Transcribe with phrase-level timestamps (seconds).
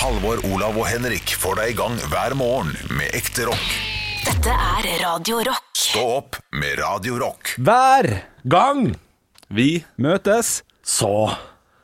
[0.00, 3.66] Halvor, Olav og Henrik får deg i gang hver morgen med ekte rock.
[4.24, 5.66] Dette er Radio Rock.
[5.76, 7.50] Stå opp med Radio Rock.
[7.60, 8.08] Hver
[8.48, 8.94] Gang
[9.52, 11.12] Vi møtes så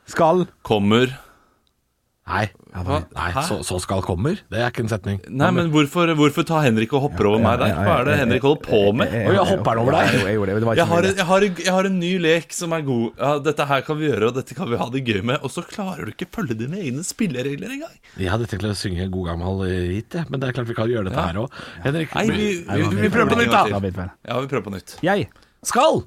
[0.09, 2.47] skal kommer Nei,
[2.85, 2.97] Hva?
[3.17, 4.37] nei så, så skal kommer.
[4.53, 5.21] Det er ikke en setning.
[5.33, 7.73] Nei, men hvorfor, hvorfor tar Henrik og hopper over meg der?
[7.79, 9.15] Hva er det Henrik holder på med?
[9.17, 10.11] Oi, jeg hopper han over deg?
[10.13, 11.89] Jeg, jeg, gjorde det, det var ikke Jeg har, en, jeg, har en, jeg har
[11.91, 13.07] en ny lek som er god.
[13.23, 15.41] Ja, Dette her kan vi gjøre, og dette kan vi ha det gøy med.
[15.47, 17.97] Og så klarer du ikke følge dine egne spilleregler engang.
[18.21, 21.09] Jeg hadde tenkt å synge God gammel hit, men det er klart vi kan gjøre
[21.09, 21.27] dette Ja.
[21.33, 21.59] her òg.
[21.87, 24.11] Henrik, Nei, vi, vi, vi, vi, vi prøver på nytt, da.
[24.29, 24.99] Ja, vi prøver på nytt.
[25.07, 25.29] Jeg,
[25.65, 26.03] skal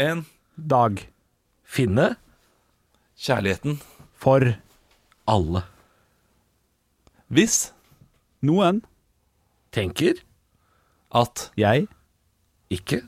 [0.00, 0.24] En
[0.56, 1.04] dag,
[1.68, 2.14] finne
[3.18, 3.78] kjærligheten.
[4.22, 4.54] for
[5.28, 5.62] alle.
[7.32, 7.72] Hvis
[8.44, 8.82] noen,
[9.72, 10.18] Tenker
[11.16, 11.86] at jeg,
[12.68, 12.98] ikke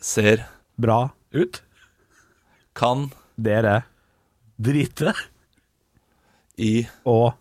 [0.00, 0.44] ser
[0.78, 1.58] bra, ut.
[2.78, 3.80] kan dere
[4.62, 5.12] Drite.
[6.58, 7.32] i å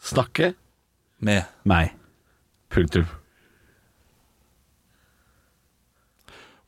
[0.00, 0.54] Snakke.
[1.20, 1.94] med meg.
[2.70, 3.06] Punktum.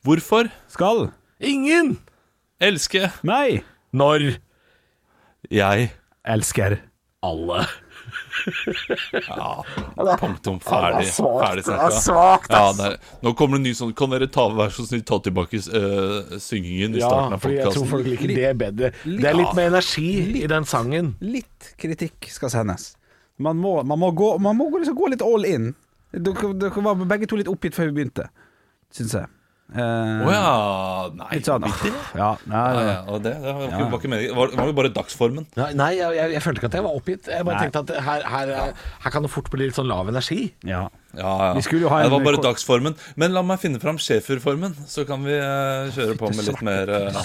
[0.03, 1.99] Hvorfor Skal Ingen!
[2.59, 4.37] elske meg Når
[5.51, 5.91] jeg
[6.25, 6.79] elsker.
[7.23, 7.65] alle.
[10.19, 10.59] Punktum.
[10.63, 11.07] Ferdig.
[11.13, 12.49] Ferdig snakka.
[12.49, 15.03] Ja, det er- nå kommer det en ny sånn Kan dere ta, vær så snill
[15.07, 18.91] ta tilbake uh, syngingen i Ja, starten av fordi jeg tror folk liker det bedre.
[19.05, 21.15] Det er litt mer energi i den sangen.
[21.21, 22.95] Litt kritikk skal sendes.
[23.41, 25.71] Man må, man må, gå, man må liksom gå litt all in.
[26.11, 28.27] Dere, dere var begge to litt oppgitt før vi begynte,
[28.93, 29.27] syns jeg.
[29.71, 30.47] Eh, oh, ja.
[31.15, 31.27] Nei.
[31.37, 31.83] Litt sånn åh,
[32.17, 32.87] ja, nei, Ja, nei.
[32.89, 34.35] ja, det, det var, ikke, var ikke meningen.
[34.35, 35.47] Var, var, det jo bare dagsformen.
[35.59, 37.29] Nei, nei jeg, jeg, jeg følte ikke at jeg var oppgitt.
[37.31, 37.69] Jeg bare Nei.
[37.69, 38.73] tenkte at her, her,
[39.05, 40.51] her kan det fort bli litt sånn lav energi.
[40.67, 40.87] ja.
[41.11, 41.47] Ja, ja.
[41.57, 42.93] Vi jo ha Nei, det var bare dagsformen.
[43.19, 46.91] Men la meg finne fram schæferformen, så kan vi uh, kjøre på med litt mer
[47.11, 47.17] uh,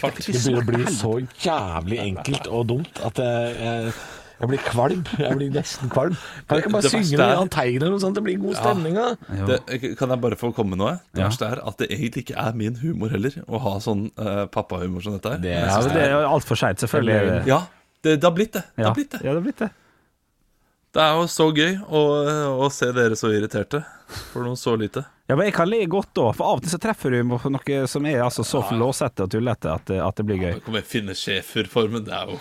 [0.00, 0.22] fart.
[0.24, 3.92] Det blir bli så jævlig enkelt og dumt at jeg,
[4.40, 5.02] jeg, blir kvalm.
[5.20, 6.14] Jeg blir nesten kvalm.
[6.48, 8.14] Kan jeg ikke bare Det synge er- Jahn Teigen eller noe sånt?
[8.18, 9.16] Det blir god stemning av.
[9.50, 9.58] Det,
[9.98, 10.94] kan jeg bare få komme med noe?
[11.12, 11.28] Det Ja.
[11.28, 15.02] verste er at det egentlig ikke er min humor heller, å ha sånn uh, pappahumor
[15.04, 15.38] som dette her.
[15.44, 17.46] Det Ja, det er jo altfor seint, selvfølgelig.
[17.46, 17.62] Ja,
[18.02, 18.64] det, det har blitt det.
[18.76, 19.20] Det har blitt det.
[19.24, 19.70] Ja, det har blitt det.
[20.92, 22.00] Det er jo så gøy å,
[22.64, 23.84] å se dere så irriterte
[24.32, 25.04] for noe så lite.
[25.30, 27.50] Ja, men jeg kan le godt òg, for av og til så treffer du på
[27.54, 30.48] noe som er altså så flåsete og tullete at, det- at det blir gøy.
[30.56, 32.02] Ja, kommer jeg finne schæferformen.
[32.08, 32.40] Det er jo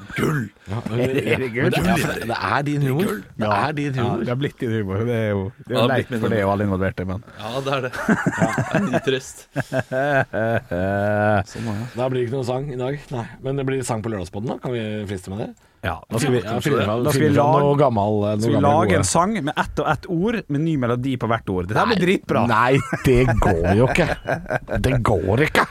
[0.00, 0.40] eh, gull.
[0.70, 1.62] Men det, Er det gøy?
[1.62, 3.14] men det, det, det er din humor.
[3.36, 4.24] Det er din Ja, humor.
[4.24, 5.04] det har blitt din humor.
[5.06, 7.60] Det er jo, det er Ja, jo leit for det og alle involverte, men Ja,
[7.66, 7.92] det er det.
[7.96, 9.46] Det er nitrist.
[9.54, 11.78] Eh, Sånn ja.
[11.96, 13.00] Da blir det ikke noe sang i dag.
[13.14, 13.26] Nei.
[13.44, 14.58] Men det blir sang på Lørdagspodden, da?
[14.62, 15.50] Kan vi friste med det?
[15.80, 18.58] Ja, da skal vi, Ja, finne da skal vi lage, noe gammel, noe skal vi
[18.60, 18.96] lage gode.
[19.00, 21.70] en sang med ett og ett ord, med ny melodi på hvert ord.
[21.70, 22.42] Dette blir dritbra.
[22.50, 24.08] Nei, det går jo ikke.
[24.84, 25.64] Det går ikke.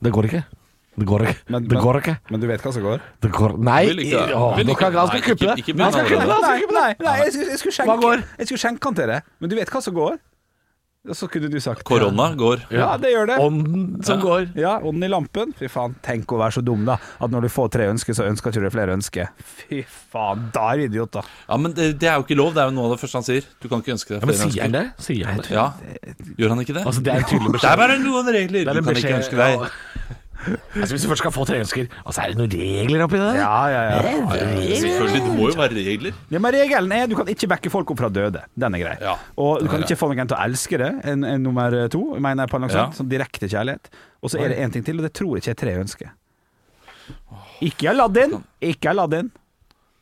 [0.00, 0.44] Det går ikke.
[1.00, 1.36] Det går ikke.
[1.54, 2.16] Men- det går ikke.
[2.30, 3.04] Men du vet hva som går?
[3.24, 3.82] Det går Nei!
[3.90, 4.64] Ikke.
[4.68, 5.76] Nå kan han skal kuppe det.
[5.80, 6.80] Han skal kuppe det.
[6.80, 8.18] Nei, nei, jeg, skulle, jeg, skulle Hva går?
[8.20, 9.22] skjenke, jeg skulle skjenke han til det.
[9.40, 10.18] Men du vet hva som går?
[11.08, 12.66] Og så kunne du sagt Korona går.
[12.76, 13.36] Ja, det gjør det.
[13.40, 14.22] Ånden som Ja.
[14.26, 14.42] går.
[14.54, 15.54] Ja, ånden i lampen.
[15.56, 16.98] Fy faen, tenk å være så dum, da.
[17.18, 19.30] At når du får tre ønsker, så ønsker ikke du flere ønsker.
[19.40, 19.80] Fy
[20.12, 21.22] faen, da er du idiot, da.
[21.48, 22.52] Ja, men det, det er jo ikke lov.
[22.52, 23.48] Det er jo noe av det første han sier.
[23.62, 24.84] Du kan ikke ønske deg Ja, men flere sier han det?
[25.00, 25.50] Sier han det?
[25.50, 25.66] Ja,
[26.36, 26.84] Gjør han ikke det?
[26.84, 28.60] Altså, det er en tydelig Det er bare noen regler.
[28.60, 29.68] Er Du en kan ikke ønske deg ja.
[30.40, 33.18] Altså, hvis du først skal få tre ønsker, og så er det noen regler oppi
[33.20, 33.32] det?
[33.36, 34.12] Ja, ja, ja.
[34.80, 36.14] Selvfølgelig, det må jo være regler.
[36.32, 38.40] ja men regelen er du kan ikke backe folk opp fra døde.
[38.56, 38.94] Den er grei.
[39.04, 39.16] Ja.
[39.36, 39.88] Og du kan Ja, ja.
[39.90, 42.70] ikke få noen til å elske det, en, en nummer to, mener jeg på noe
[42.72, 42.86] Ja.
[42.86, 42.96] sånt.
[43.02, 43.90] Sånn direkte kjærlighet.
[44.22, 46.10] Og så er det én ting til, og det tror jeg ikke er tre ønsker.
[47.60, 48.38] Ikke Aladdin!
[48.62, 49.30] Ikke Aladdin.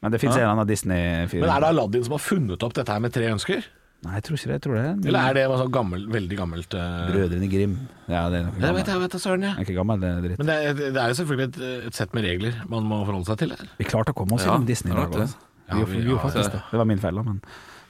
[0.02, 1.40] Men det fins en eller annen Disney-fyr.
[1.42, 3.64] Men er det Aladdin som har funnet opp dette her med tre ønsker?
[4.06, 4.54] Nei, jeg tror ikke det.
[4.54, 6.82] Jeg tror det er Eller er det sånn gammel, veldig gammelt uh...
[7.10, 7.72] Brødrene Grim.
[8.06, 9.54] Ja, det er noe Jeg vet, jeg vet søren, ja.
[9.58, 10.38] Er ikke gammel, det er dritt.
[10.38, 13.26] Men det er, det er jo selvfølgelig et, et sett med regler man må forholde
[13.26, 13.54] seg til.
[13.58, 13.72] her.
[13.80, 15.18] Vi klarte å komme oss Ja, gjennom Disney i dag.
[15.24, 15.40] altså.
[15.68, 16.60] Ja, Vi, gjorde faktisk det.
[16.70, 17.40] Det var min feil, da, men,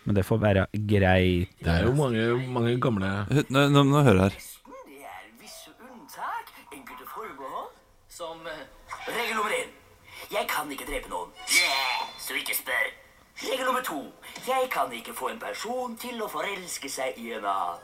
[0.08, 0.64] men det får være
[0.94, 1.52] greit.
[1.60, 2.24] Det er jo mange,
[2.56, 3.10] mange gamle
[3.52, 4.38] Nå, nå, nå hører her.
[4.88, 7.68] Det er visse unntak, enkelte forbehold,
[8.08, 8.64] som eh,
[9.12, 9.76] regel nummer én.
[10.32, 11.30] Jeg kan ikke drepe noen.
[11.52, 12.88] Yeah, så ikke spør.
[13.44, 14.00] Regel nummer to.
[14.48, 17.80] Jeg kan ikke få en person til å forelske seg i en annen.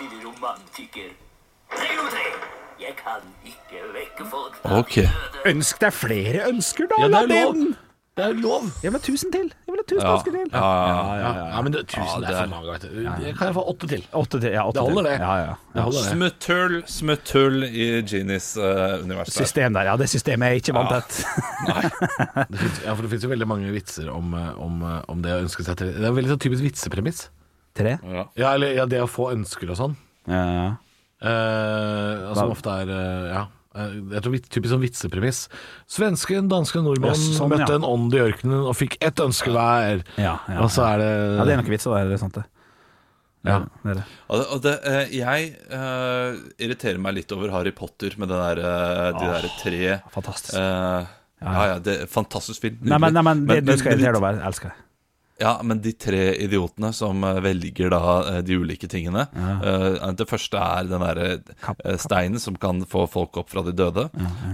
[0.00, 1.10] Lille romantiker.
[1.72, 2.26] Regel nummer tre.
[2.80, 4.94] Jeg kan ikke vekke folk fra Ok.
[4.94, 5.42] døde.
[5.46, 7.54] Ønsk deg flere ønsker, da, Ja, det er lov.
[7.54, 7.76] Aladdin!
[8.16, 8.62] Det er lov.
[8.80, 9.48] Jeg vil ha tusen til.
[9.52, 10.36] Jeg vil ha tusen Ja, til.
[10.48, 12.72] ja, ja, Ja, ja, men det, tusen Ja, det det er er- for mange.
[12.72, 13.02] Vet du.
[13.26, 14.04] Jeg kan jeg få åtte til.
[14.16, 14.52] Åtte til.
[14.54, 15.10] Ja, åtte Det holder, til.
[15.10, 15.20] det.
[15.20, 15.54] Ja, ja.
[15.74, 16.12] Det holder, det.
[16.14, 19.28] Smutthull, smutthull i Genies uh, univers.
[19.34, 19.44] der.
[19.44, 19.82] System der.
[19.90, 21.24] Ja, det systemet er ikke vant til.
[22.50, 25.20] Det finnes, ja, for det finnes jo veldig mange vitser om, eh, om, eh, om
[25.22, 27.28] det å ønske seg til Det er en veldig sånn typisk vitsepremiss.
[27.76, 27.98] Tre?
[28.00, 28.24] Ja.
[28.36, 29.96] Ja, eller ja, det å få ønsker og sånn.
[30.26, 30.66] Ja, ja.
[31.20, 33.44] Eh, som ofte er eh, Ja.
[33.76, 35.40] Eh, Jeg tror Typisk sånn vitsepremiss.
[35.90, 37.78] Svensken, danske nordmann Ja, sånn, møtte ja.
[37.80, 40.04] en ånd i ørkenen og fikk ett ønske hver.
[40.16, 42.46] Ja, ja, og så er det Ja, det er nok vits, det er sant det.
[43.46, 43.60] Ja.
[43.82, 44.06] det er det.
[44.26, 48.40] Og det, og det, eh, jeg uh, irriterer meg litt over Harry Potter med det
[48.40, 50.56] der, uh, de der tre Fantastisk.
[50.58, 51.06] Uh,
[51.44, 52.80] ja, ja, det er Fantastisk film.
[52.82, 54.85] Nei, men, nei, men det du skal men irritere deg over, elsker jeg.
[55.38, 60.12] Ja, men de tre idiotene som eh, velger da eh, de ulike tingene ja.
[60.16, 64.06] Det første er den derre eh, steinen som kan få folk opp fra de døde.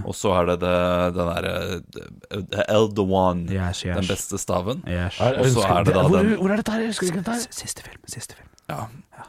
[0.03, 0.73] Og så er det, det
[1.15, 3.95] den derre One, Yes, yes.
[3.97, 4.83] den beste staven.
[4.87, 5.19] Yes.
[5.21, 6.85] Og så er det da den hvor er dette her?
[6.89, 7.53] Husker ikke dette.
[7.53, 8.03] Siste film.
[8.09, 8.49] Siste film.
[8.71, 8.85] ja,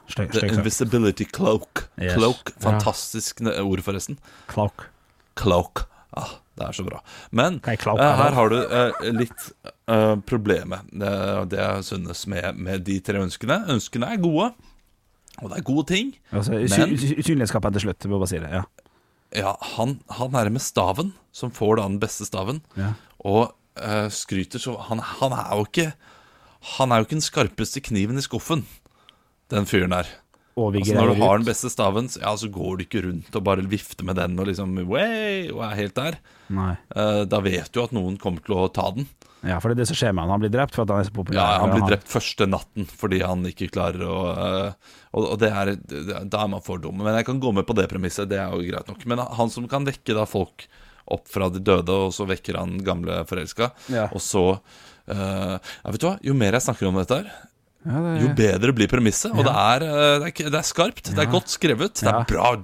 [0.08, 0.50] Støy, støy, The.
[0.58, 1.86] Invisibility Cloak.
[2.00, 2.16] Yes.
[2.18, 4.18] Cloak, Fantastisk ord, forresten.
[4.50, 4.88] Cloak.
[5.38, 5.86] Cloak.
[6.16, 7.00] Ah, det er så bra.
[7.30, 9.48] Men eh, her har du uh, litt
[9.88, 10.86] eh, problemet.
[10.92, 11.12] Det,
[11.50, 13.60] det jeg synes med, med de tre ønskene.
[13.74, 14.52] Ønskene er gode,
[15.42, 16.14] og det er gode ting.
[16.32, 17.14] Altså, Men- usy-
[17.74, 18.50] til slutt, må bare si det.
[18.52, 18.62] Ja.
[19.34, 22.92] Ja, han, han er med staven, som får da den beste staven, Ja.
[23.24, 25.92] og uh, skryter så han, han er jo ikke
[26.78, 28.62] Han er jo ikke den skarpeste kniven i skuffen,
[29.52, 30.06] den fyren der.
[30.56, 33.42] Altså Når du har den beste staven, så- ja, så går du ikke rundt og
[33.44, 36.14] bare vifter med den og liksom way, og er helt der.
[36.94, 39.08] Eh, da vet du at noen kommer til å ta den.
[39.44, 40.30] Ja, for det er det som skjer med han.
[40.34, 41.38] Han blir drept for at han er så populær.
[41.40, 45.50] Ja, Han blir drept første natten fordi han ikke klarer å eh, Og, og det
[45.52, 45.74] er,
[46.26, 46.96] da er man for dum.
[47.04, 49.04] Men jeg kan gå med på det premisset, det er jo greit nok.
[49.06, 50.66] Men han som kan vekke da folk
[51.04, 54.06] opp fra de døde, og så vekker han gamle forelska, Ja.
[54.10, 56.14] og så uh, ja, vet du hva?
[56.24, 57.28] Jo mer jeg snakker om dette her,
[57.84, 59.34] Ja, det jo bedre blir premisset.
[59.36, 62.24] Og det er, eh, det er, det er skarpt, det er godt skrevet, det er
[62.30, 62.54] bra,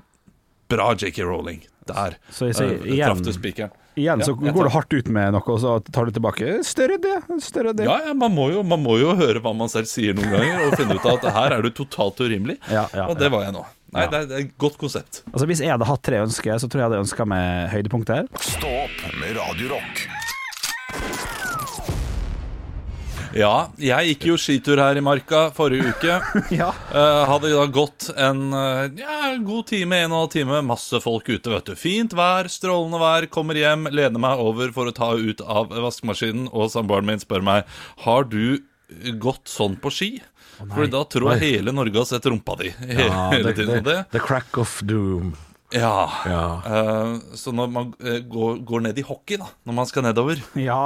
[0.72, 1.60] bra JK Rowling.
[1.90, 3.70] Der igjen- traff du spikeren.
[3.98, 6.60] Igjen så Ja, går du hardt ut med noe, og så tar du tilbake.
[6.66, 7.88] Større det, større det.
[7.88, 10.62] Ja, ja man, må jo, man må jo høre hva man selv sier noen ganger,
[10.68, 12.60] og finne ut av at her er du totalt urimelig.
[12.70, 13.64] Ja, ja, og det var jeg nå.
[13.90, 15.24] Nei, det, er, det er et godt konsept.
[15.32, 18.30] Altså Hvis jeg hadde hatt tre ønsker, så tror jeg jeg hadde ønska meg høydepunkter.
[18.38, 20.06] Stå opp med Radio Rock.
[23.36, 26.16] Ja, jeg gikk jo skitur her i marka forrige uke.
[26.60, 26.70] Ja.
[26.90, 30.62] Eh, hadde da gått en eh, ja, god time, en og en halv time.
[30.66, 31.76] Masse folk ute, vet du.
[31.78, 33.28] Fint vær, strålende vær.
[33.30, 37.44] Kommer hjem, lener meg over for å ta ut av vaskemaskinen, og samboeren min spør
[37.46, 37.70] meg
[38.06, 38.58] Har du
[39.22, 40.10] gått sånn på ski.
[40.60, 43.78] For da tror jeg hele Norge har sett rumpa di hele, Ja, hele the, tiden.
[43.78, 45.36] The, det, the crack of doom.
[45.72, 46.10] ja.
[46.26, 46.42] Ja.
[46.66, 50.42] Uh, så når man uh, går, går ned i hockey, da, når man skal nedover,
[50.58, 50.82] ja.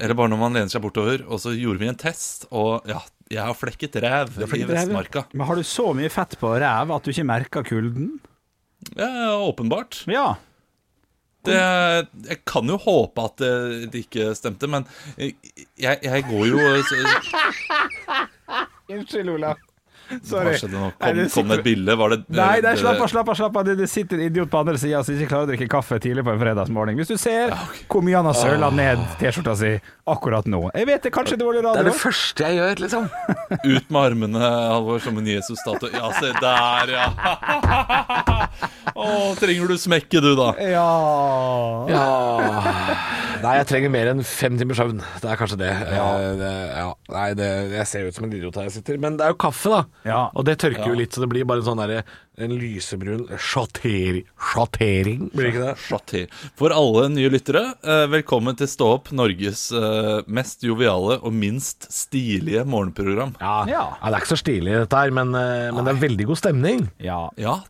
[0.00, 3.00] Eller bare når man lener seg bortover, og så gjorde vi en test, og ja,
[3.30, 4.64] jeg har flekket ræv i.
[4.68, 5.26] Vestmarka.
[5.32, 8.14] Men har du så mye fett på ræv at du ikke merker kulden?
[8.96, 10.02] Ja, åpenbart.
[10.10, 10.34] Ja.
[11.44, 13.52] Det, jeg kan jo håpe at det,
[13.92, 14.84] det ikke stemte, men
[15.16, 16.58] jeg, jeg går jo
[18.90, 19.56] Unnskyld, Olav.
[20.30, 20.88] Hva skjedde nå?
[20.98, 21.96] Kom, det kom det et bilde?
[22.00, 23.38] Var det Nei, det- slapp av, slapp av.
[23.38, 26.00] slapp av Det, sitter en idiot på andre sida som ikke klarer å drikke kaffe
[26.02, 26.98] tidlig på en fredagsmorgen.
[26.98, 27.54] Hvis du ser
[27.90, 29.72] hvor mye han har søla ned T-skjorta si
[30.10, 33.08] akkurat nå Jeg vet det, kanskje dårlig Det er det første jeg gjør, liksom.
[33.74, 34.40] Ut med armene,
[34.70, 35.92] Halvor, som en Jesus-statue.
[35.94, 37.06] Ja, se der, ja.
[39.00, 39.06] Å,
[39.38, 40.52] trenger du smekke, du, da?
[40.58, 40.88] Ja.
[41.90, 45.00] Ja Nei, jeg trenger mer enn fem timers søvn.
[45.22, 45.70] Det er kanskje det.
[45.94, 46.06] Ja.
[46.38, 46.88] det ja.
[47.14, 48.98] Nei, det, jeg ser ut som en idiot her jeg sitter.
[49.02, 49.80] Men det er jo kaffe, da.
[50.08, 50.20] Ja.
[50.34, 52.02] Og det tørker jo litt, så det blir bare en sånn derre
[52.40, 55.74] En lysebrun sjattering Sjattering, blir det ikke det?
[55.84, 56.38] Sjatter.
[56.56, 61.90] For alle nye lyttere, eh, velkommen til Stå opp, Norges eh, mest joviale og minst
[61.92, 63.34] stilige morgenprogram.
[63.42, 63.58] Ja.
[63.68, 63.84] Ja.
[63.98, 64.06] ja.
[64.06, 66.88] Det er ikke så stilig, dette her, men, eh, men det er veldig god stemning.
[67.02, 67.20] ja.
[67.40, 67.60] Ja,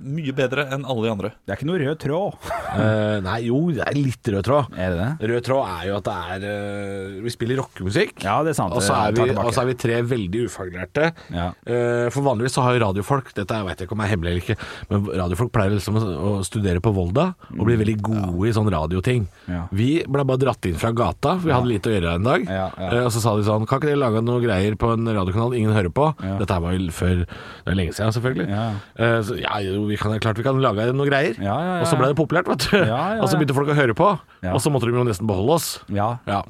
[0.00, 1.32] mye bedre enn alle de andre.
[1.44, 2.48] Det er ikke noe rød tråd.
[2.50, 4.76] uh, nei, jo, det er litt rød tråd.
[4.76, 5.30] Er det det?
[5.32, 8.14] Rød tråd er jo at det er uh, Vi spiller rockemusikk.
[8.24, 8.76] Ja, det er sant.
[8.76, 11.10] Og så er, vi, og så er vi tre veldig ufaglærte.
[11.34, 11.50] Ja.
[11.66, 14.44] Uh, for vanligvis så har jo radiofolk Dette vet jeg ikke om er hemmelig eller
[14.44, 14.56] ikke,
[14.90, 18.70] men radiofolk pleier liksom å, å studere på Volda og bli veldig gode i sånn
[18.72, 19.26] radioting.
[19.50, 19.64] Ja.
[19.74, 22.46] Vi ble bare dratt inn fra gata, for vi hadde lite å gjøre en dag.
[22.46, 22.90] Ja, ja.
[22.90, 25.56] Eh, og så sa de sånn Kan ikke dere lage noe greier på en radiokanal
[25.58, 26.10] ingen hører på?
[26.24, 26.36] Ja.
[26.40, 28.48] Dette var jo før Det er lenge siden, selvfølgelig.
[28.50, 28.66] Ja.
[28.96, 31.34] Eh, så ja, jo, vi kan, klart vi kan lage noe greier.
[31.42, 32.78] Ja, ja, ja, Og så ble det populært, vet du.
[32.78, 34.12] Ja, ja, Og så begynte folk å høre på.
[34.44, 34.54] Ja.
[34.54, 35.68] Og så måtte de jo nesten beholde oss.
[35.92, 36.14] Ja.
[36.30, 36.40] Ja.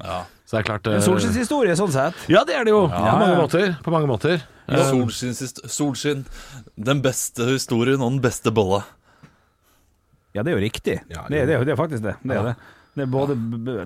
[0.45, 2.17] Så det er klart eh, En solskinnshistorie, sånn sett.
[2.31, 2.85] Ja, det er det jo.
[2.91, 3.75] På mange måter.
[3.85, 4.41] På mange måter.
[4.71, 6.25] Solskinn, sist- solskinn,
[6.79, 8.83] den beste historien og den beste bolla.
[10.35, 10.97] Ja, det er jo riktig.
[11.11, 12.15] Ja, det, er, det, er, det er faktisk det.
[12.23, 12.55] Det er det.
[12.95, 13.35] Det er både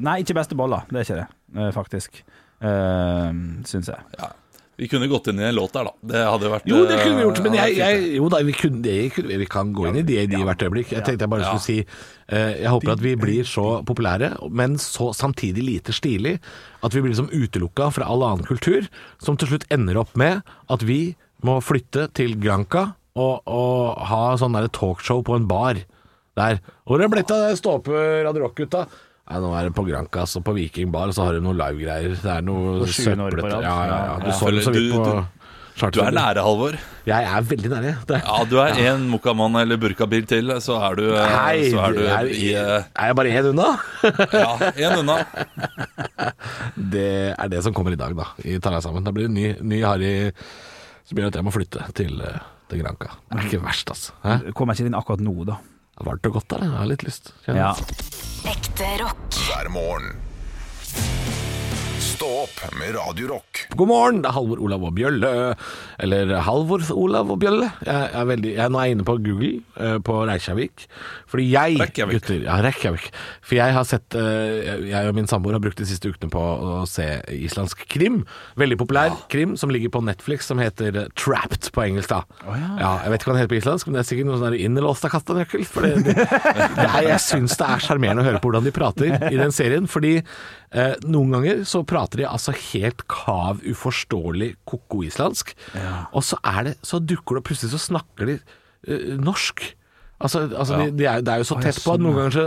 [0.01, 0.83] Nei, ikke beste bolla.
[0.89, 2.19] Det er ikke det, eh, faktisk.
[2.65, 3.29] Uh,
[3.67, 4.01] Syns jeg.
[4.17, 4.29] Ja.
[4.75, 5.93] Vi kunne gått inn i en låt der, da.
[6.11, 8.55] Det hadde vært Jo, det kunne vi gjort, men eh, jeg, jeg, jo da, vi,
[8.59, 8.95] kunne, det,
[9.39, 10.91] vi kan gå inn i det de hvert øyeblikk.
[10.91, 14.75] Jeg tenkte jeg bare skulle si eh, Jeg håper at vi blir så populære, men
[14.81, 16.35] så samtidig lite stilig,
[16.83, 18.89] at vi blir liksom utelukka fra all annen kultur,
[19.23, 21.15] som til slutt ender opp med at vi
[21.45, 25.79] må flytte til Granca og, og ha sånn talkshow på en bar.
[26.35, 26.57] Der.
[26.83, 28.81] Hvor er det blitt av det stå-på Radio Rock-gutta?
[29.25, 31.57] Nei, nå er det på Granca, og på Viking Bar, og så har du noen
[31.57, 32.13] livegreier.
[32.21, 33.55] Det er noe søplete.
[33.63, 34.19] Ja, ja, ja.
[34.21, 34.35] Du Ja.
[34.37, 35.25] så det så vidt på du-
[35.91, 36.77] Du er nære, Halvor.
[37.05, 38.05] Jeg er veldig nære.
[38.07, 38.21] Det.
[38.23, 41.93] Ja, du er én mokkamann eller burkabil til, så er du, eh, Nei, så er
[41.93, 43.79] du er, i eh, er jeg bare én unna?
[44.31, 45.17] Ja, én unna.
[46.95, 48.25] Det er det som kommer i dag, da.
[48.45, 49.03] I Ta deg sammen.
[49.03, 50.31] Da blir det ny, ny Harry
[51.03, 52.39] som gjør at jeg må flytte til, eh,
[52.69, 53.11] til Granca.
[53.31, 54.11] Det er ikke verst, altså.
[54.23, 54.53] Hæ?
[54.53, 55.57] Kommer ikke inn akkurat nå, da.
[56.03, 56.65] Varmt og godt der.
[56.67, 57.31] Jeg har litt lyst.
[57.47, 57.71] Ja.
[58.51, 59.39] Ekte rock.
[59.47, 60.15] hver morgen.
[62.15, 63.65] Stå opp med Radio Rock.
[63.75, 65.29] God morgen, det er Halvor Olav og Bjølle.
[65.99, 67.67] Eller Halvor Olav og Bjølle.
[67.83, 70.85] Jeg er, veldig, jeg nå er jeg inne på Google eh, på Reykjavik.
[71.27, 72.21] Fordi jeg, Reykjavik.
[72.21, 73.09] gutter Ja, Reykjavik.
[73.43, 76.39] For jeg har sett eh, Jeg og min samboer har brukt de siste ukene på
[76.39, 78.21] å se islandsk krim.
[78.63, 82.15] Veldig populær krim som ligger på Netflix, som heter Trapped på engelsk.
[82.15, 82.23] da
[82.79, 82.93] ja.
[83.03, 85.09] Jeg vet ikke hva den heter på islandsk, men det er sikkert noe sånn innelåst
[85.09, 85.67] av kastanøkkel.
[85.67, 86.15] For det, det,
[86.79, 89.51] det er, jeg syns det er sjarmerende å høre på hvordan de prater i den
[89.55, 89.91] serien.
[89.91, 90.21] Fordi
[90.75, 95.55] eh, noen ganger så prater de altså helt kav, uforståelig koko-islandsk.
[96.11, 98.37] Og så, er det, så dukker det opp plutselig så snakker de
[98.91, 99.63] uh, norsk.
[100.15, 102.43] Altså, altså de, de er, det er jo så tett på at noen ganger så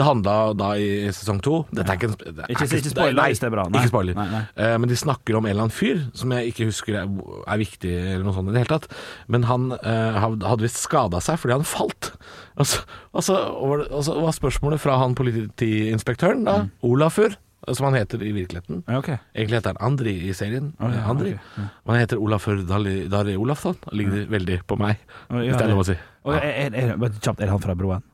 [0.00, 3.18] Det handla da i sesong to Dette er ikke, en- det er Ikke- ikke spoiler
[3.20, 3.66] nei, hvis det er bra.
[3.68, 3.82] Nei.
[3.82, 4.16] Ikke spoiler.
[4.16, 4.40] Nei, nei.
[4.64, 7.04] Eh, men de snakker om en eller annen fyr som jeg ikke husker er,
[7.52, 8.88] er viktig eller noe sånt i det hele tatt.
[9.28, 12.14] Men han eh, hadde visst skada seg fordi han falt.
[12.56, 12.80] Og så,
[13.12, 16.70] og, så, og var det- og så var spørsmålet fra han politiinspektøren, da, Mm.
[16.82, 17.36] Olafur,
[17.72, 18.82] som han heter i virkeligheten.
[18.98, 19.16] Okay.
[19.34, 20.72] Egentlig heter han Andri i serien.
[20.78, 21.32] Oh, ja, Andri.
[21.34, 21.62] Okay.
[21.62, 21.68] ja.
[21.90, 23.78] Han heter Olafur Dari, Olafsson.
[23.92, 24.28] Ligner ja.
[24.36, 25.96] veldig på meg, ja, hvis det er lov å si.
[26.26, 28.04] Er, er, er, kjapt, er han fra Broen?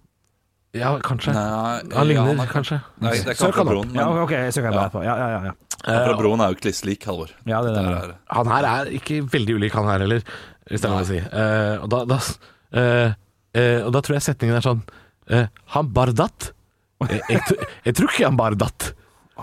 [0.73, 1.35] Ja, kanskje.
[1.37, 2.79] Nei, han ligner ja, han er- kanskje.
[3.03, 3.73] Nei, det er ikke Søk han fra.
[3.75, 3.91] Broen.
[3.93, 5.03] Ja, Men ok, jeg søker på.
[5.05, 5.43] Ja, ja, ja.
[5.51, 5.83] ja.
[5.85, 7.35] han fra Broen er jo kliss lik, Halvor.
[7.45, 7.99] ja det, det, det.
[8.15, 10.25] er- Han her er ikke veldig ulik han her heller,
[10.71, 11.21] hvis det er lov å si.
[11.21, 12.19] Uh, og, da, da,
[12.79, 13.13] uh,
[13.59, 14.81] uh, og da tror jeg setningen er sånn
[15.29, 15.47] eh,
[15.77, 16.53] Han bardat?
[17.03, 18.93] Jeg, Jeg, jeg, jeg tror ikke han bare datt.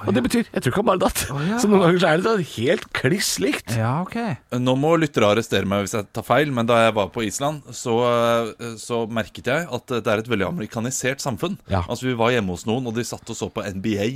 [0.07, 1.23] Og det betyr jeg tror ikke han bare datt.
[1.61, 3.73] Så noen ganger så er det da helt kliss likt.
[3.77, 4.17] Ja, ok.
[4.59, 7.65] Nå må lyttere arrestere meg hvis jeg tar feil, men da jeg var på Island,
[7.75, 11.57] så, eh, så merket jeg at det er et veldig amerikanisert samfunn.
[11.71, 11.83] Ja.
[11.87, 14.09] Altså Vi var hjemme hos noen, og de satt og så på NBA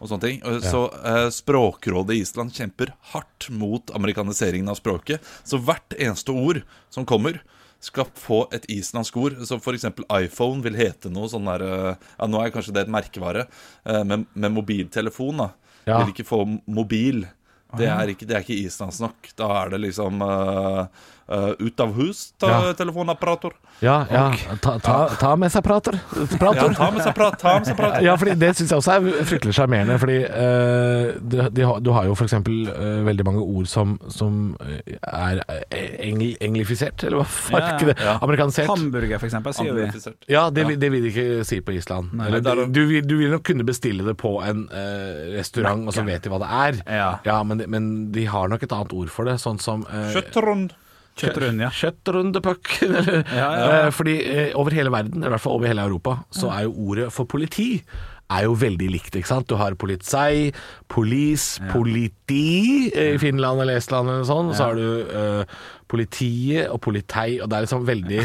[0.00, 0.42] og sånne ting.
[0.64, 1.28] Så ja.
[1.34, 5.24] Språkrådet i Island kjemper hardt mot amerikaniseringen av språket.
[5.44, 7.40] Så hvert eneste ord som kommer
[7.80, 9.38] skal få et islandsk ord.
[9.48, 12.84] Så for eksempel iPhone vil hete noe sånn der eh, Ja, nå er kanskje det
[12.86, 13.46] et merkevare,
[13.88, 15.50] eh, men med mobiltelefon, da.
[15.88, 16.02] Ja.
[16.02, 17.24] Vil ikke få mobil.
[17.78, 19.32] Det er ikke, det er ikke islandsk nok.
[19.38, 20.84] Da er det liksom uh,
[21.30, 22.72] uh, ut av hus, ta Ja.
[22.78, 23.52] telefonapparator.
[23.80, 24.26] Ja, ja.
[24.60, 25.94] Ta, ta, ta med seg prater.
[25.96, 28.02] Ja, ta med seg prat, ta med seg prater.
[28.04, 29.96] Ja, fordi det syns jeg også er fryktelig sjarmerende.
[30.02, 31.46] Fordi uh, de
[31.80, 32.34] du har jo f.eks.
[32.44, 35.40] Uh, veldig mange ord som, som er
[36.04, 37.56] engl, englifisert, eller hva faen?
[37.56, 37.78] Ja, ja.
[37.78, 37.96] ikke det?
[38.04, 38.18] Ja.
[38.26, 38.68] Amerikanisert.
[38.68, 39.86] Hamburger, for eksempel, sier vi.
[40.34, 42.12] Ja, det, vil- det vil de ikke si på Island.
[42.26, 44.66] Eller, det er du, vil, du vil nok kunne bestille det på en
[45.38, 46.82] restaurant, og så vet de hva det er.
[47.24, 47.40] Ja.
[47.48, 50.72] men, men de har nok et annet ord for det, sånn som eh, Kjøttrund.
[51.20, 51.68] Kjøttrund, ja.
[51.74, 52.70] Kjøttrundepuck.
[52.86, 56.20] eller- Ja, ja, Eh, fordi eh, over hele verden, i hvert fall over hele Europa,
[56.32, 57.82] så er jo ordet for politi
[58.30, 59.48] er jo veldig likt, ikke sant?
[59.50, 60.52] Du har politsei,
[60.88, 65.56] police, politi eh, i Finland eller Estland eller noe sånt, og så har du eh,
[65.90, 68.20] politiet og politei, og det er liksom veldig,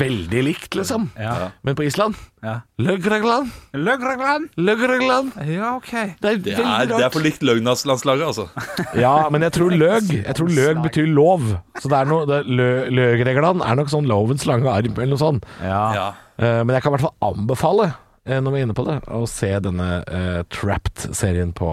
[0.00, 1.08] veldig likt, liksom.
[1.18, 1.50] Ja.
[1.66, 2.54] Men på Island ja.
[2.78, 4.48] Løgregland, Løgregland?
[4.56, 5.32] løgregland.
[5.50, 5.90] Ja, ok.
[5.90, 7.12] Det er Det veldig er, det er rart.
[7.16, 8.48] for likt Løgnaslandslaget, altså.
[9.04, 11.48] Ja, men jeg tror løg Jeg tror løg betyr lov.
[11.82, 15.22] Så det er noe det, lø, Løgregland er nok sånn lovens lange arm eller noe
[15.22, 15.48] sånt.
[15.62, 15.82] Ja.
[15.98, 16.08] Ja.
[16.38, 17.90] Eh, Men jeg kan i hvert fall anbefale,
[18.26, 21.72] eh, når vi er inne på det, å se denne eh, Trapped-serien på,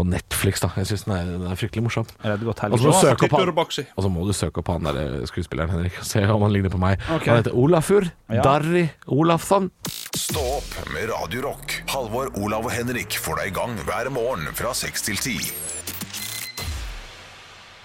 [0.00, 0.60] på Netflix.
[0.64, 2.06] da Jeg syns den, er- den er fryktelig morsom.
[2.24, 3.86] Og så må du søke opp han Bakshi.
[3.96, 6.52] Og så må du søke opp han der eh, skuespilleren, Henrik, og se om han
[6.56, 6.98] ligner på meg.
[7.14, 7.26] Ok.
[7.30, 8.42] Han heter Olafur Ja.
[8.46, 9.70] Darri Olafsson.
[10.16, 11.76] Stå opp med Radio Rock.
[11.90, 15.52] Halvor, Olav og Henrik får deg i gang hver morgen fra 6 til 10.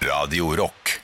[0.06, 1.00] Radio Rock.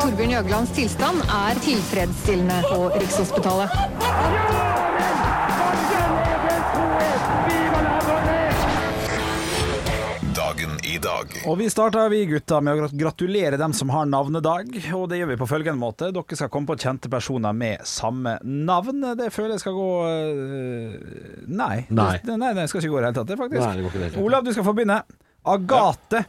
[0.00, 4.65] Torbjørn Jøglands tilstand er tilfredsstillende på Rikshospitalet.
[11.06, 11.34] Dagen dag.
[11.46, 15.32] Og vi starter vi gutta med å gratulere dem som har navnedag, og det gjør
[15.32, 16.10] vi på følgende måte.
[16.14, 19.04] Dere skal komme på kjente personer med samme navn.
[19.18, 20.96] Det føler jeg skal gå øh,
[21.46, 21.86] Nei.
[21.90, 22.14] Nei.
[22.24, 23.62] Det, nei, det skal ikke gå i det hele tatt, faktisk.
[23.62, 24.24] Nei, det går ikke det.
[24.24, 25.00] Olav, du skal få begynne.
[25.46, 26.24] Agathe.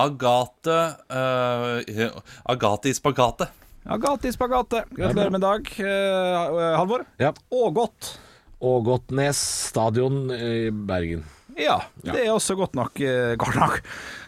[0.00, 0.78] Agathe
[1.10, 2.20] uh,
[2.54, 3.50] Agathe i spagate.
[3.90, 4.84] Agathe i spagate.
[4.94, 7.04] Gratulerer med dag, uh, Halvor.
[7.20, 7.34] Ja.
[7.52, 8.14] Og godt.
[8.60, 9.40] Ågotnes
[9.70, 11.24] stadion i Bergen.
[11.58, 13.80] Ja, det er også godt nok, eh, godt nok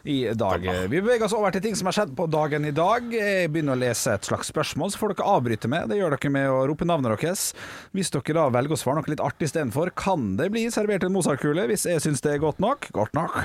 [0.09, 0.65] i dag.
[0.91, 3.07] Vi beveger oss over til ting som har skjedd på dagen i dag.
[3.13, 5.89] Jeg begynner å lese et slags spørsmål, så får dere avbryte med.
[5.93, 7.53] Det gjør dere med å rope navnet deres.
[7.95, 11.15] Hvis dere da velger å svare noe litt artig istedenfor, kan det bli servert en
[11.15, 12.91] Mozart-kule hvis jeg syns det er godt nok.
[12.97, 13.41] Godt nok.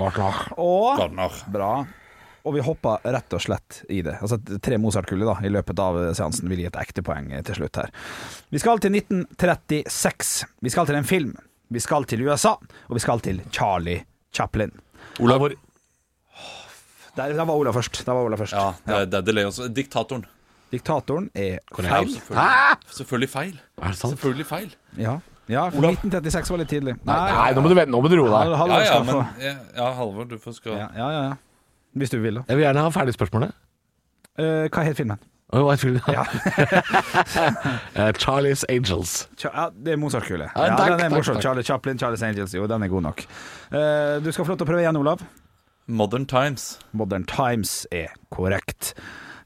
[0.57, 1.39] Og Godt nok.
[1.53, 1.71] Bra.
[2.47, 4.15] Og vi hopper rett og slett i det.
[4.23, 7.81] Altså Tre Mozart-kuler da i løpet av seansen vil gi et ekte poeng til slutt
[7.81, 7.91] her.
[8.55, 10.45] Vi skal til 1936.
[10.63, 11.35] Vi skal til en film.
[11.69, 12.55] Vi skal til USA,
[12.87, 14.71] og vi skal til Charlie Chaplin.
[15.19, 15.49] Olav.
[17.17, 18.05] Der, der var Olav først.
[18.05, 18.53] Der var Olav først.
[18.53, 19.67] Ja, det er, det er delay også.
[19.67, 20.25] Diktatoren.
[20.71, 22.09] Diktatoren er feil.
[22.09, 22.77] selvfølgelig.
[22.87, 23.59] selvfølgelig feil.
[23.81, 24.11] Er det sant?
[24.11, 24.75] Selvfølgelig feil.
[24.97, 25.17] Ja,
[25.49, 26.95] ja for 1936 var litt tidlig.
[27.07, 28.55] Nei, nå må du vente, nå må du roe deg.
[28.61, 31.23] Halvor Ja, ja, skal men få ja, ja, Halvor, du får skal ja, ja, ja,
[31.29, 31.35] ja.
[31.97, 32.43] Hvis du vil, da.
[32.47, 33.55] Jeg vil gjerne ha ferdig spørsmålet.
[34.37, 35.19] Eh, hva het filmen?
[35.53, 36.01] Oh, det?
[36.07, 36.25] Ja.
[37.95, 39.29] Eh, Charlie's Angels.
[39.43, 40.49] Ja, det er Mozart-kule.
[40.55, 41.35] Ja, Ja, takk, den er takk, morsom.
[41.35, 41.43] takk.
[41.43, 42.53] Charlie Chaplin, Charlie's Angels.
[42.53, 43.21] Jo, den er god nok.
[43.71, 45.23] Eh, du skal få lov til å prøve igjen, Olav.
[45.87, 46.79] Modern Times.
[46.91, 48.93] Modern Times er korrekt.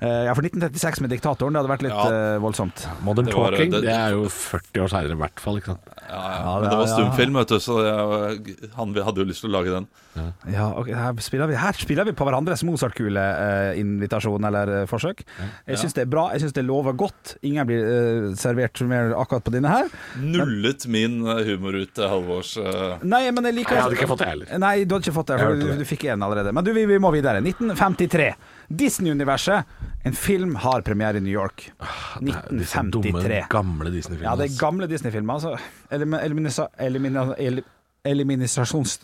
[0.02, 2.06] Eh, ja, for 1936 med diktatoren, det hadde vært litt Ja.
[2.10, 2.88] eh, voldsomt.
[3.06, 5.58] Modern Det var- Talking, det- det er jo 40 år seinere i hvert fall.
[5.62, 5.80] ikke sant?
[6.10, 6.40] Ja, ja.
[6.42, 9.54] Ja, Men det var stumfilm, vet du, så jeg, han hadde jo lyst til å
[9.54, 9.88] lage den.
[10.52, 15.22] Ja, ok, her, spiller vi, her spiller vi på hverandres Mozart-kule-invitasjon eller eh, forsøk.
[15.68, 17.36] Jeg syns det er bra, jeg syns det lover godt.
[17.48, 19.90] Ingen blir eh, servert mer akkurat på denne her.
[20.20, 22.56] Nullet min eh, humor ut til halvårs...
[22.58, 24.58] eh, Nei, men jeg liker Jeg hadde ikke fått det heller.
[24.66, 26.54] Nei, du hadde ikke fått det, for du, du fikk én allerede.
[26.54, 27.42] Men du, vi, vi må videre.
[27.44, 28.34] 1953.
[28.78, 29.66] Disney-universet.
[30.04, 31.68] En film har premiere i New York.
[32.20, 33.42] Det er Disse dumme, 1953.
[33.52, 34.30] gamle Disney-filmer.
[34.30, 35.34] Ja, det er gamle Disney-filmer.
[35.34, 35.58] Altså.
[35.92, 37.62] Elim eliminisa, elimina el
[38.06, 39.00] eliminasjons...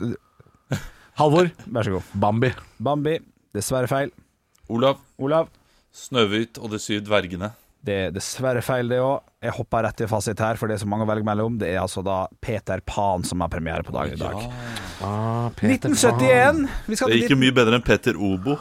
[1.17, 1.49] Halvor.
[1.73, 2.09] Vær så god.
[2.13, 2.51] Bambi.
[2.77, 3.15] Bambi.
[3.55, 4.11] Dessverre feil.
[4.69, 4.99] Olav.
[5.17, 5.47] Olav.
[5.93, 7.51] Snøhvit og de syv dvergene.
[7.87, 9.23] Det er dessverre feil, det òg.
[9.41, 11.57] Jeg hopper rett i fasit her, for det er så mange å velge mellom.
[11.61, 14.41] Det er altså da Peter Pan som har premiere på dagen i dag.
[15.05, 16.65] Ah, Peter 1971.
[16.87, 18.57] Vi skal Det er gikk jo mye bedre enn Peter Obo.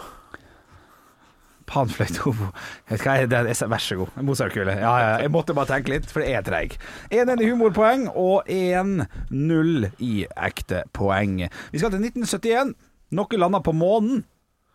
[2.90, 4.08] Jeg- er- Vær så god.
[4.22, 4.72] Mozart-kule.
[4.78, 6.76] Ja, ja, jeg måtte bare tenke litt, for det er treig.
[7.10, 11.48] 1-1 i humorpoeng og 1-0 i ekte poeng.
[11.72, 12.74] Vi skal til 1971.
[13.16, 14.24] Noe landa på månen.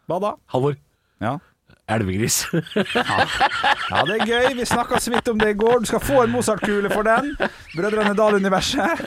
[0.08, 0.34] Hva da?
[0.54, 0.76] Halvor.
[1.22, 1.38] Ja.
[1.92, 2.46] Elvegris.
[2.54, 4.54] ja, det er gøy.
[4.56, 5.80] Vi snakka så vidt om det i går.
[5.84, 7.34] Du skal få en Mozart-kule for den.
[7.76, 9.02] Brødrene Dal-universet.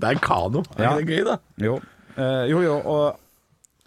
[0.00, 0.62] Det er en kano.
[0.78, 0.94] Er Ja.
[0.96, 1.36] ikke det gøy, da?
[1.66, 1.80] Jo.
[2.16, 3.18] Uh, jo, jo, og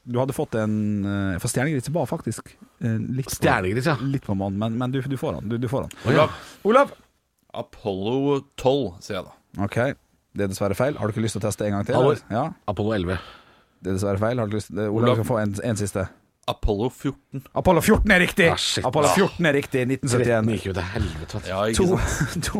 [0.06, 0.74] du hadde fått en
[1.06, 3.96] uh, For Stjernegris var faktisk litt på- Stjernegris, ja.
[4.02, 5.50] Litt på månen, men, men du, du får den.
[5.50, 5.98] Du, du får den.
[6.06, 6.26] Å, ja.
[6.68, 6.92] Olav.
[7.56, 9.34] Apollo 12, sier jeg da.
[9.64, 9.78] Ok,
[10.36, 10.98] det er dessverre feil.
[11.00, 11.96] Har du ikke lyst til å teste en gang til?
[12.34, 13.18] Ja, Apollo 11.
[13.82, 14.42] det er dessverre feil.
[14.44, 14.82] Har du lyst til...
[14.92, 16.04] Olav skal få en, en siste.
[16.48, 17.42] Apollo 14.
[17.58, 18.46] Apollo 14 er riktig!
[18.54, 18.86] Ah, shit.
[18.86, 20.52] Apollo 14 er riktig, 1971.
[20.54, 21.40] gikk jo til helvete.
[21.50, 21.98] Ja, ikke To,
[22.48, 22.60] to,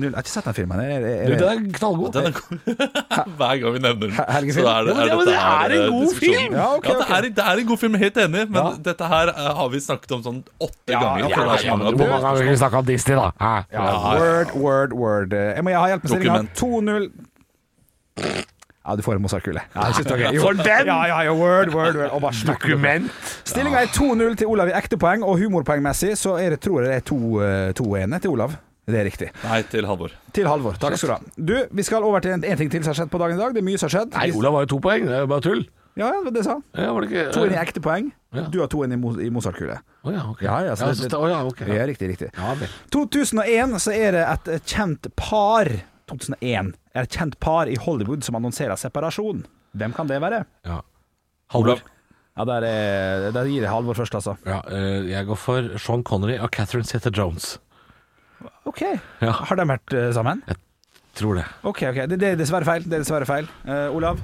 [0.00, 0.06] null.
[0.08, 0.80] Jeg har ikke sett den filmen.
[0.80, 2.16] Er, er, er, Du, den er knallgod.
[2.16, 2.32] Den er.
[3.36, 4.16] Hver gang vi nevner den.
[4.38, 4.64] Helgefilm.
[4.64, 6.56] Så er det, er dette det er en eh, god film!
[6.56, 8.66] Ja, okay, ja, det, er, det er en god film, helt enig, men Ja.
[8.88, 11.20] dette her eh, har vi snakket om sånn åtte Ja, ganger.
[11.20, 13.28] ja, det ja, Hvor mange ganger har vi snakka om Disney, da?
[13.76, 15.36] Ja, word, word, word.
[15.36, 16.42] Jeg må ha hjelp med stillinga.
[16.56, 17.12] Dokument.
[18.16, 18.44] 2-0.
[18.86, 19.62] Ja, du får en Mozart-kule.
[19.74, 20.38] Ja, jeg synes det var gøy.
[20.46, 20.86] For den!
[20.92, 22.10] Ja, ja, ja, word, word, word.
[22.14, 22.44] Og bare.
[22.46, 23.10] Dokument.
[23.44, 26.92] Stillinga er 2-0 til Olav i ekte poeng, og humorpoengmessig så er det, tror jeg
[26.92, 28.54] det er 2-1 til Olav.
[28.86, 29.32] Det er riktig.
[29.42, 30.12] Nei, til Halvor.
[30.36, 30.76] Til Halvor.
[30.78, 31.32] Takk skal du ha.
[31.48, 33.42] Du, vi skal over til en, en ting til som har skjedd på dagen i
[33.42, 33.56] dag.
[33.56, 34.12] Det er mye som har skjedd.
[34.14, 35.08] Nei, Olav har jo to poeng.
[35.08, 35.64] Det er jo bare tull.
[35.98, 36.54] Ja, ja, det sa.
[36.76, 38.12] Ja, var det ikke To inn i ekte poeng.
[38.36, 38.44] Ja.
[38.52, 39.78] Du har to inn i, Mo- i Mozart-kule.
[40.06, 40.42] Å ja, ok.
[40.44, 41.62] Ja, ja, så ja, det- det- å ja, ok.
[41.72, 42.28] Ja, riktig, riktig.
[42.36, 42.68] Ja, vel.
[42.94, 45.72] 2001 så er det et et kjent par
[46.10, 49.44] 2001 er et kjent par i Hollywood som annonserer separasjon.
[49.76, 50.44] Hvem kan det være?
[50.66, 50.80] Ja.
[51.52, 51.82] Halvor.
[52.36, 54.36] Ja, Der, er, der gir jeg Halvor først, altså.
[54.46, 57.56] Ja, eh, jeg går for Sean Connery og Catherine Zeta-Jones.
[58.68, 58.82] OK.
[59.22, 59.32] Ja.
[59.32, 60.42] Har de vært sammen?
[60.46, 60.60] Jeg
[61.16, 61.44] Tror det.
[61.64, 62.02] OK, ok.
[62.10, 62.84] Det, det er dessverre feil.
[62.84, 63.46] Det er dessverre feil.
[63.64, 64.18] Uh, Olav?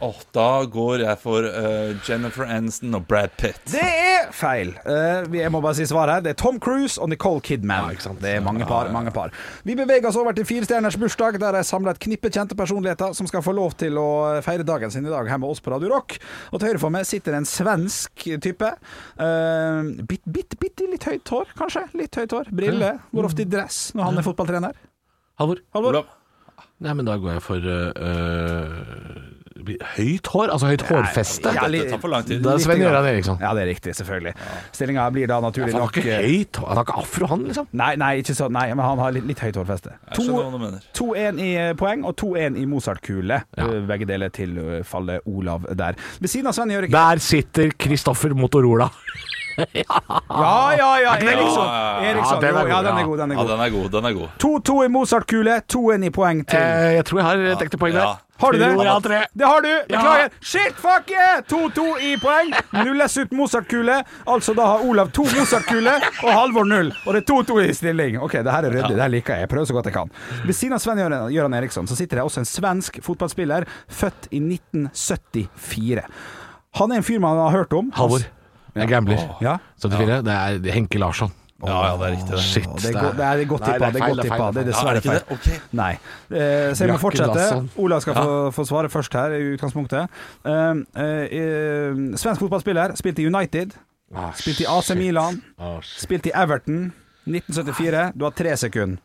[0.00, 3.58] Åh, da går jeg for uh, Jennifer Aniston og Brad Pitt.
[3.68, 4.70] Det er feil.
[4.86, 6.22] Uh, jeg må bare si svaret her.
[6.24, 7.90] Det er Tom Cruise og Nicole Kidman.
[7.90, 8.22] Ja, ikke sant?
[8.22, 8.88] Det er mange par.
[8.94, 9.34] mange par
[9.66, 13.28] Vi beveger oss over til Firestjerners bursdag, der jeg samler et knippe kjente personligheter som
[13.28, 14.08] skal få lov til å
[14.46, 16.16] feire dagen sin i dag her med oss på Radio Rock.
[16.52, 18.72] Og til høyre for meg sitter en svensk type.
[19.20, 21.88] Uh, Bitte, bitte, bitte litt høyt hår, kanskje.
[21.98, 22.50] Litt høyt hår.
[22.54, 23.02] Briller.
[23.12, 24.84] Går ofte i dress når han er fotballtrener.
[25.40, 25.60] Halvor.
[25.74, 26.04] Halvor?
[26.84, 29.43] Nei, men da går jeg for eh, eh,
[29.94, 30.50] høyt hår.
[30.54, 31.52] Altså høyt hårfeste.
[31.54, 32.42] Ja, det tar for lang tid.
[32.42, 33.06] Det er Sven Gøran.
[33.10, 33.38] Eriksson.
[33.42, 34.34] Ja, det er riktig, selvfølgelig.
[34.74, 36.68] Stillinga blir da naturlig Han har ikke høyt hår.
[36.70, 37.68] Han har ikke afro, han, liksom.
[37.82, 39.94] Nei, nei, ikke så, nei, men han har litt, litt høyt hårfeste.
[40.10, 40.88] Jeg skjønner hva du mener.
[40.98, 43.40] 2-1 i eh, poeng og 2-1 i Mozart-kule.
[43.54, 43.68] Ja.
[43.68, 45.98] Eh, Begge deler til eh, fallet Olav der.
[46.20, 48.90] Ved siden av Sven Jørgen Der sitter Kristoffer Motorola.
[50.34, 51.14] Ja, ja, ja.
[51.14, 51.66] Eriksson.
[51.66, 52.42] Ja, Eriksson.
[52.42, 53.06] Ja, den er god, ja, den er ja.
[53.06, 53.18] god.
[53.18, 53.48] Den er Ja, god.
[53.48, 53.88] den er god.
[53.90, 54.28] den er god
[54.68, 56.58] 2-2 i Mozart-kule, 2-1 i poeng til.
[56.60, 58.00] Eh, jeg tror jeg har et ekte poeng der.
[58.08, 58.14] Ja.
[58.42, 58.68] Har du det?
[59.04, 59.18] Tre.
[59.38, 59.68] Det har du!
[59.88, 60.32] Beklager.
[60.42, 61.38] Shit, fuck yeah!
[61.46, 62.50] 2-2 i poeng.
[62.74, 64.00] Nulles ut Mozart-kule.
[64.26, 66.90] Altså da har Olav to Mozart-kuler og Halvor null.
[67.06, 68.18] Og det er 2-2 i stilling.
[68.18, 68.90] Ok, det her er ryddig.
[68.96, 69.46] Det her liker jeg.
[69.46, 70.10] Jeg prøver så godt jeg kan.
[70.44, 73.68] Ved siden av Sven Gøran Gøran Eriksson så sitter det også en svensk fotballspiller,
[74.02, 76.02] født i 1974.
[76.80, 77.92] Han er en fyr man har hørt om.
[77.94, 78.26] Halvor.
[78.74, 79.24] Jeg gambler.
[79.42, 79.56] Ja.
[79.82, 80.22] 74.
[80.26, 81.32] Det er Henke Larsson.
[81.64, 82.30] Ja, ja, det er riktig.
[82.34, 82.40] det.
[82.44, 82.64] Shit.
[82.82, 83.78] Det er, go det er godt Nei, tippa.
[83.78, 84.36] Det er feil, godt tippa.
[84.36, 85.22] feil, Det er Ja, er dessverre det ikke feil.
[85.24, 85.60] det?
[85.62, 85.72] Ok.
[85.72, 85.92] Nei.
[85.94, 87.34] Eh, så jeg må fortsette.
[87.38, 87.70] Larsson.
[87.78, 90.08] Olav skal få, få svare først her, i utgangspunktet.
[90.44, 92.96] Eh, eh, eh, svensk fotballspiller.
[92.98, 93.72] Spilte i United.
[94.14, 94.98] Ah, Spilte i AC shit.
[94.98, 95.40] Milan.
[95.58, 96.02] Ah, shit.
[96.04, 96.92] Spilte i Everton.
[97.26, 98.12] 1974.
[98.18, 98.98] Du har tre sekunder.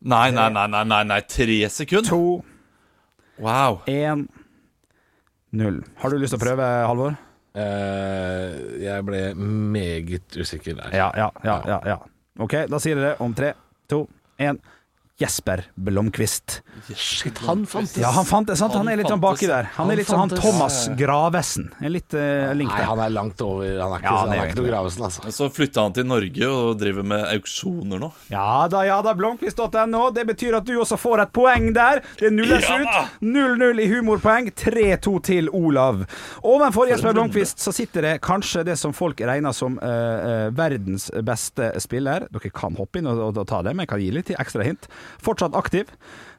[0.00, 1.20] Nei, nei, nei, nei, nei, nei.
[1.28, 2.08] tre sekunder?
[2.08, 2.44] To,
[3.40, 3.82] Wow.
[3.88, 4.26] én,
[5.52, 5.82] null.
[6.00, 7.18] Har du lyst til å prøve, Halvor?
[7.50, 10.92] Eh, jeg ble meget usikker der.
[10.94, 11.56] Ja, ja, ja.
[11.66, 11.96] ja, ja.
[12.40, 13.54] OK, da sier dere om tre,
[13.90, 14.04] to,
[14.38, 14.60] én.
[15.20, 16.62] Jesper Blomkvist.
[16.96, 18.00] Shit, han fant det.
[18.00, 18.72] Ja, han fant det, sant?
[18.72, 19.66] Han Han er litt sånn baki der.
[19.74, 20.32] Han Han er litt sånn han.
[20.32, 21.66] Thomas Gravesen.
[21.92, 23.68] Litt uh, link Nei, han er langt over.
[23.68, 25.32] Han er ikke, Ja, han er er ikke noe Gravesen, altså.
[25.36, 28.08] Så flytta han til Norge og driver med auksjoner nå.
[28.32, 30.06] Ja da, ja da, blomkvist.no.
[30.16, 32.00] Det betyr at du også får et poeng der.
[32.20, 33.20] Det nulles Ja ut.
[33.20, 34.50] 0-0 i humorpoeng.
[34.56, 36.06] 3-2 til Olav.
[36.48, 41.74] Ovenfor Jesper Blomkvist så sitter det kanskje det som folk regner som uh, verdens beste
[41.82, 42.24] spiller.
[42.32, 44.64] Dere kan hoppe inn og, og, og ta det, men jeg kan gi litt ekstra
[44.66, 44.88] hint.
[45.22, 45.90] Fortsatt aktiv.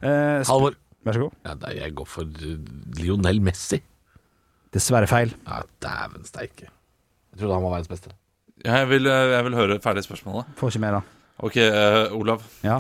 [0.02, 0.78] Eh, Halvor.
[1.02, 1.38] Vær så god.
[1.48, 2.52] Ja, da, jeg går for uh,
[3.00, 3.80] Lionel Messi.
[4.72, 5.34] Dessverre feil.
[5.48, 6.68] Ja, Dæven steike.
[6.70, 8.14] Jeg trodde han var verdens beste.
[8.62, 10.52] Jeg vil, eh, jeg vil høre ferdig spørsmålet.
[10.60, 11.02] Får ikke mer, da.
[11.42, 12.44] Ok, eh, Olav.
[12.64, 12.80] Ja.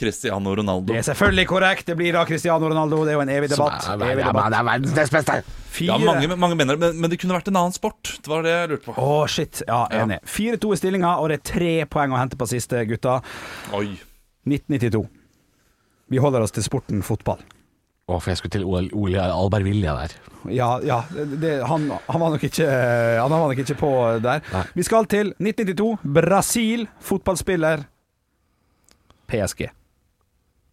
[0.00, 0.94] Cristiano Ronaldo.
[0.94, 1.86] Det er selvfølgelig korrekt.
[1.90, 3.02] Det blir da Cristiano Ronaldo.
[3.04, 3.82] Det er jo en evig debatt.
[3.84, 4.56] Som er- Evig ja, men debatt.
[4.56, 5.42] Er verdens nest beste!
[5.70, 5.86] Fire.
[5.86, 8.16] Ja, mange, mange mener det, men, men det kunne vært en annen sport.
[8.16, 8.94] Det var det jeg lurte på.
[8.96, 9.62] Å, shit.
[9.68, 10.18] Ja, enig.
[10.24, 13.20] 4-2 i stillinga, og det er tre poeng å hente på siste, gutta.
[13.76, 13.92] Oi.
[14.48, 15.04] 1992.
[16.10, 17.40] Vi holder oss til sporten fotball.
[18.10, 20.14] Å, for jeg skulle til Ole, Ole Albertville der.
[20.50, 23.90] Ja, ja det, han, han, var nok ikke, han var nok ikke på
[24.24, 24.42] der.
[24.50, 24.64] Nei.
[24.74, 25.90] Vi skal til 1992.
[26.18, 27.84] Brasil, fotballspiller.
[29.30, 29.68] PSG.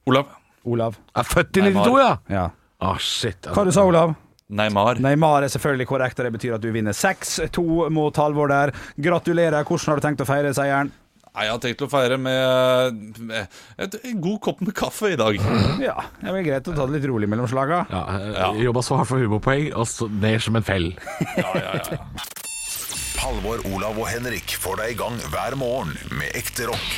[0.10, 0.34] Olav.
[0.66, 0.98] Olav.
[1.14, 2.14] Er født i 92, ja!
[2.34, 2.48] Ja.
[2.82, 3.52] Å, shit.
[3.54, 4.16] Hva du sa Olav?
[4.48, 5.02] Neymar.
[5.04, 8.72] Neymar er selvfølgelig korrekt, og det betyr at du vinner 6-2 mot Halvor der.
[8.96, 9.66] Gratulerer.
[9.68, 10.94] Hvordan har du tenkt å feire seieren?
[11.38, 15.38] Jeg har tenkt å feire med, med et, en god kopp med kaffe i dag.
[15.84, 17.84] Ja, det er greit å ta det litt rolig mellom slaga.
[17.94, 18.50] Ja, eh, Ja.
[18.68, 20.90] Jobba så hardt for humorpoeng, og så ned som en fell.
[21.38, 22.00] Ja, ja, ja.
[23.22, 26.90] Halvor, Olav og Henrik får deg i gang hver morgen med ekte rock.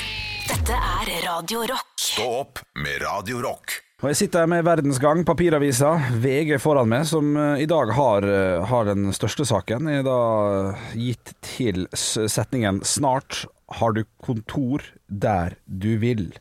[0.49, 1.91] Dette er Radio Rock.
[1.99, 3.79] Stå opp med Radio Rock.
[3.99, 5.89] Og Jeg sitter her med Verdensgang, papiravisa,
[6.23, 9.89] VG foran meg, som eh, i dag har, eh, har den største saken.
[9.91, 10.19] Jeg er da
[10.95, 13.41] gitt til setningen 'Snart
[13.81, 16.31] har du kontor der du vil'.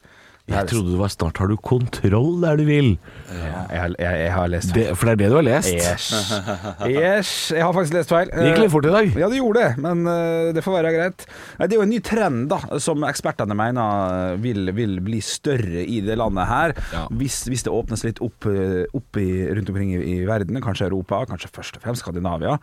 [0.48, 2.96] Jeg trodde det var 'snart har du kontroll der du vil'.
[3.28, 4.86] Ja, jeg, jeg, jeg har lest feil.
[4.86, 5.74] Det, for det er det du har lest.
[5.74, 6.06] Yes.
[6.88, 7.30] yes.
[7.52, 8.30] Jeg har faktisk lest feil.
[8.32, 9.10] Det gikk litt fort i dag.
[9.20, 11.26] Ja, det gjorde det, men eh, det får være greit.
[11.58, 15.84] Det er jo en ny trend da, som ekspertene mener eh, vil, vil bli større
[15.84, 16.74] i det landet her.
[16.94, 17.04] Ja.
[17.20, 20.88] Hvis, hvis det åpnes litt opp, eh, opp i, rundt omkring i, i verden, kanskje
[20.88, 22.56] Europa, kanskje først og fremst Skandinavia,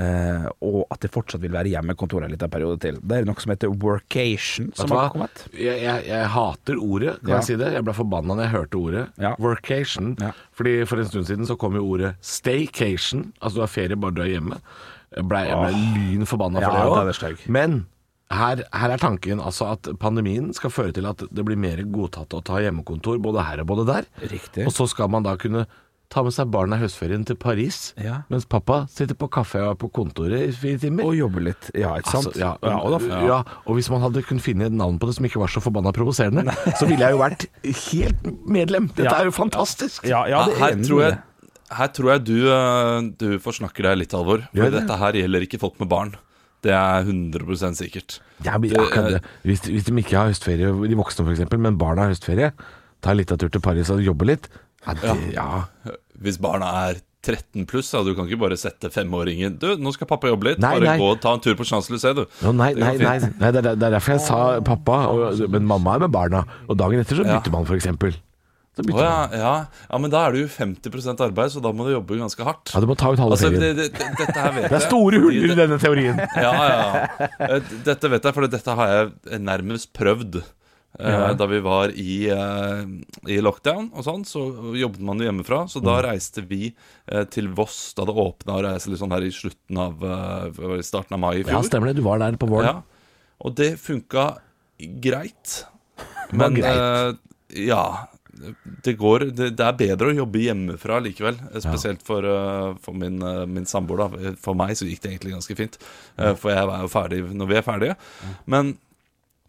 [0.00, 2.98] eh, og at det fortsatt vil være hjemmekontor en liten periode til.
[2.98, 5.46] Det er noe som heter workation, som har kommet.
[5.54, 7.40] Jeg, jeg, jeg hater ordet, kan Ja.
[7.42, 7.72] jeg si det.
[7.76, 9.04] Jeg ble forbanna da jeg hørte ordet.
[9.20, 9.34] Ja.
[9.38, 10.16] Workation.
[10.20, 10.32] Ja.
[10.56, 13.32] Fordi For en stund siden så kom jo ordet staycation.
[13.40, 14.58] Altså du har ferie bare du er hjemme.
[15.16, 17.46] Jeg ble, jeg ble lyn forbanna for Ja, det òg.
[17.48, 17.86] Men
[18.30, 22.34] her, her er tanken altså at pandemien skal føre til at det blir mer godtatt
[22.36, 24.08] å ta hjemmekontor både her og både der.
[24.28, 24.66] Riktig.
[24.68, 25.66] Og så skal man da kunne
[26.08, 28.22] ta med seg barna i høstferien til Paris, Ja.
[28.32, 31.04] mens pappa sitter på kafé og er på kontoret i fire timer.
[31.04, 32.30] Og jobber litt, ja, ikke sant?
[32.32, 33.42] Altså, ja, og da, ja.
[33.66, 35.92] og hvis man hadde kunnet finne et navn på det som ikke var så forbanna
[35.92, 36.46] provoserende,
[36.80, 37.44] så ville jeg jo vært
[37.92, 38.88] helt medlem.
[38.94, 39.18] Dette Ja.
[39.20, 40.04] er jo fantastisk.
[40.08, 41.18] ja, ja, det er her, tror jeg,
[41.76, 44.46] her tror jeg du, eh, du forsnakker deg litt, Alvor.
[44.48, 44.80] For ja, det?
[44.86, 46.14] dette her gjelder ikke folk med barn.
[46.64, 48.16] Det er 100% sikkert.
[48.42, 49.20] Ja, men akkurat det.
[49.44, 52.48] Hvis, hvis de ikke har høstferie, de voksne f.eks., men barna har høstferie,
[53.04, 54.48] ta en liten tur til Paris og jobbe litt.
[54.86, 55.48] Ja, det, ja.
[56.22, 60.06] Hvis barna er 13 pluss, ja, du kan ikke bare sette femåringen Du, nå skal
[60.08, 60.60] pappa jobbe litt.
[60.62, 60.98] Nei, bare nei.
[61.02, 62.22] gå og ta en tur på Champs-Élysées, du.
[62.46, 65.42] No, nei, Det nei, nei, nei det, er, det er derfor jeg sa pappa, og,
[65.50, 66.44] men mamma er med barna.
[66.70, 67.36] Og dagen etter så Ja.
[67.40, 67.90] bytter man, f.eks.
[68.78, 69.52] Oh, ja, ja.
[69.90, 72.70] ja, men da er du jo 50% arbeid, så da må du jobbe ganske hardt.
[72.70, 74.12] Ja, du må ta ut halve Altså, det, det, det.
[74.22, 76.20] Det er store huller i denne teorien.
[76.38, 77.26] Ja, ja.
[77.48, 80.38] Eh, Dette vet jeg, for dette har jeg nærmest prøvd.
[80.98, 82.80] Eh, Da vi var i, eh,
[83.30, 84.42] i lockdown og sånn, så
[84.74, 85.60] jobbet man jo hjemmefra.
[85.70, 86.72] Så da reiste vi
[87.06, 90.02] eh, til Voss da det åpna å reise litt sånn her i slutten av
[90.82, 91.54] starten av mai i fjor.
[91.54, 92.00] Ja, stemmer det.
[92.00, 92.82] Du var der på våren.
[92.82, 94.38] Ja, og det funka
[95.02, 95.60] greit.
[96.34, 97.12] Men eh,
[97.68, 98.08] ja
[98.84, 101.38] det, går, det, det er bedre å jobbe hjemmefra likevel.
[101.58, 102.26] Spesielt for,
[102.82, 103.16] for min,
[103.50, 104.04] min samboer.
[104.04, 105.78] da For meg så gikk det egentlig ganske fint.
[106.18, 107.96] For jeg er jo ferdig når vi er ferdige.
[108.46, 108.76] Men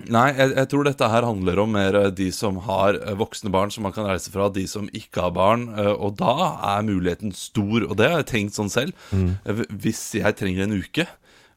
[0.08, 3.52] Nei, jeg, jeg tror dette her handler om mer eh, de som har eh, voksne
[3.52, 5.66] barn som man kan reise fra, de som ikke har barn.
[5.76, 6.36] eh, Og da
[6.78, 8.96] er muligheten stor, og det har jeg tenkt sånn selv.
[9.12, 9.34] Mm.
[9.84, 11.04] Hvis jeg trenger en uke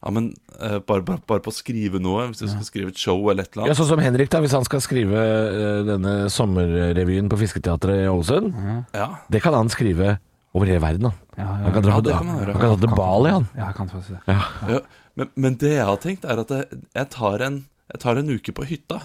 [0.03, 2.99] ja, men uh, bare, bare, bare på å skrive noe, hvis jeg skal skrive et
[2.99, 3.75] show eller et eller Ja.
[3.79, 8.51] Sånn som Henrik, da, hvis han skal skrive uh, denne sommerrevyen på Fisketeatret i Ålesund.
[8.91, 10.17] Ja, Det kan han skrive
[10.51, 11.07] over hele verden.
[11.07, 11.13] Da.
[11.39, 12.51] Ja, ja, Han kan dra, ja, det kan man gjøre.
[12.51, 13.47] han kan dra til Bali, han.
[13.55, 14.35] Ja, jeg kan faktisk det.
[14.75, 14.81] ja.
[15.15, 17.57] Men, men det jeg har tenkt, er at jeg, jeg, tar, en,
[17.91, 19.01] jeg tar en uke på hytta.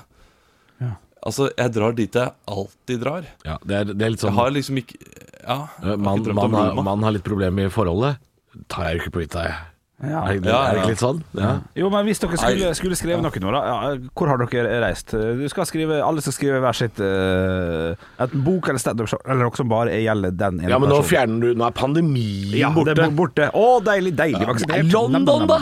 [0.79, 0.93] Ja.
[1.27, 3.27] Altså, jeg drar dit jeg alltid drar.
[3.47, 5.01] Ja, det, er, det er litt Jeg sånn har liksom ikke
[5.43, 8.21] Ja, jeg har man, har, man har litt problemer i forholdet.
[8.71, 9.59] Tar jeg uke ikke på hytta, jeg.
[9.99, 10.21] Ja.
[10.31, 10.83] Er, det- Ja, er det ja.
[10.85, 11.19] ikke litt sånn?
[11.35, 11.51] Ja.
[11.75, 13.63] Jo, men hvis dere skulle, skulle skrevet noe nå, da.
[13.67, 15.11] Ja, hvor har dere reist?
[15.11, 19.59] Du skal skrive, Alle skal skrive hver sitt uh, Et bok eller standup-show, eller noe
[19.59, 22.95] som bare gjelder den ene ja, men nå fjerner du Nå er pandemien ja, borte.
[22.95, 23.51] Det er borte.
[23.51, 24.95] Å, deilig, deilig vaksinert.
[24.95, 25.61] London, da!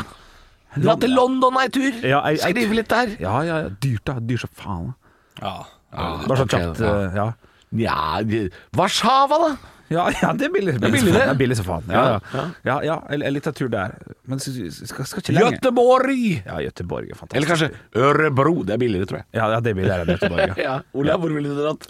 [0.83, 1.93] Dra til London ei tur!
[2.03, 3.17] Ja, jeg- jeg- Skrive litt der.
[3.21, 3.69] Ja, ja, ja.
[3.83, 4.19] Dyrt, da.
[4.21, 4.95] Dyrt som faen.
[5.43, 5.55] Ja.
[5.97, 6.81] Bare så ok, kjapt.
[6.81, 6.95] ja.
[7.07, 7.33] eh, Ja.
[7.77, 9.57] Ja, de- Warszawa, da!
[9.89, 10.75] Ja, ja, det er billig.
[10.75, 11.21] er billig, det.
[11.21, 11.85] Det er billig som faen.
[11.89, 12.81] Ja, Ja, ja.
[12.83, 13.93] ja, en, en liten tur der.
[14.27, 15.59] Men skal, skal, skal ikke lenge.
[15.61, 16.43] Göteborg!
[16.47, 17.37] Ja, Göteborg er fantastisk.
[17.37, 18.63] Eller kanskje Ørebro.
[18.67, 19.27] Det er billigere, tror jeg.
[19.35, 20.47] Ja, ja, det er billigere enn Göteborg.
[20.49, 20.55] Ja.
[20.67, 21.87] Ja, Olav, hvor ville du dratt?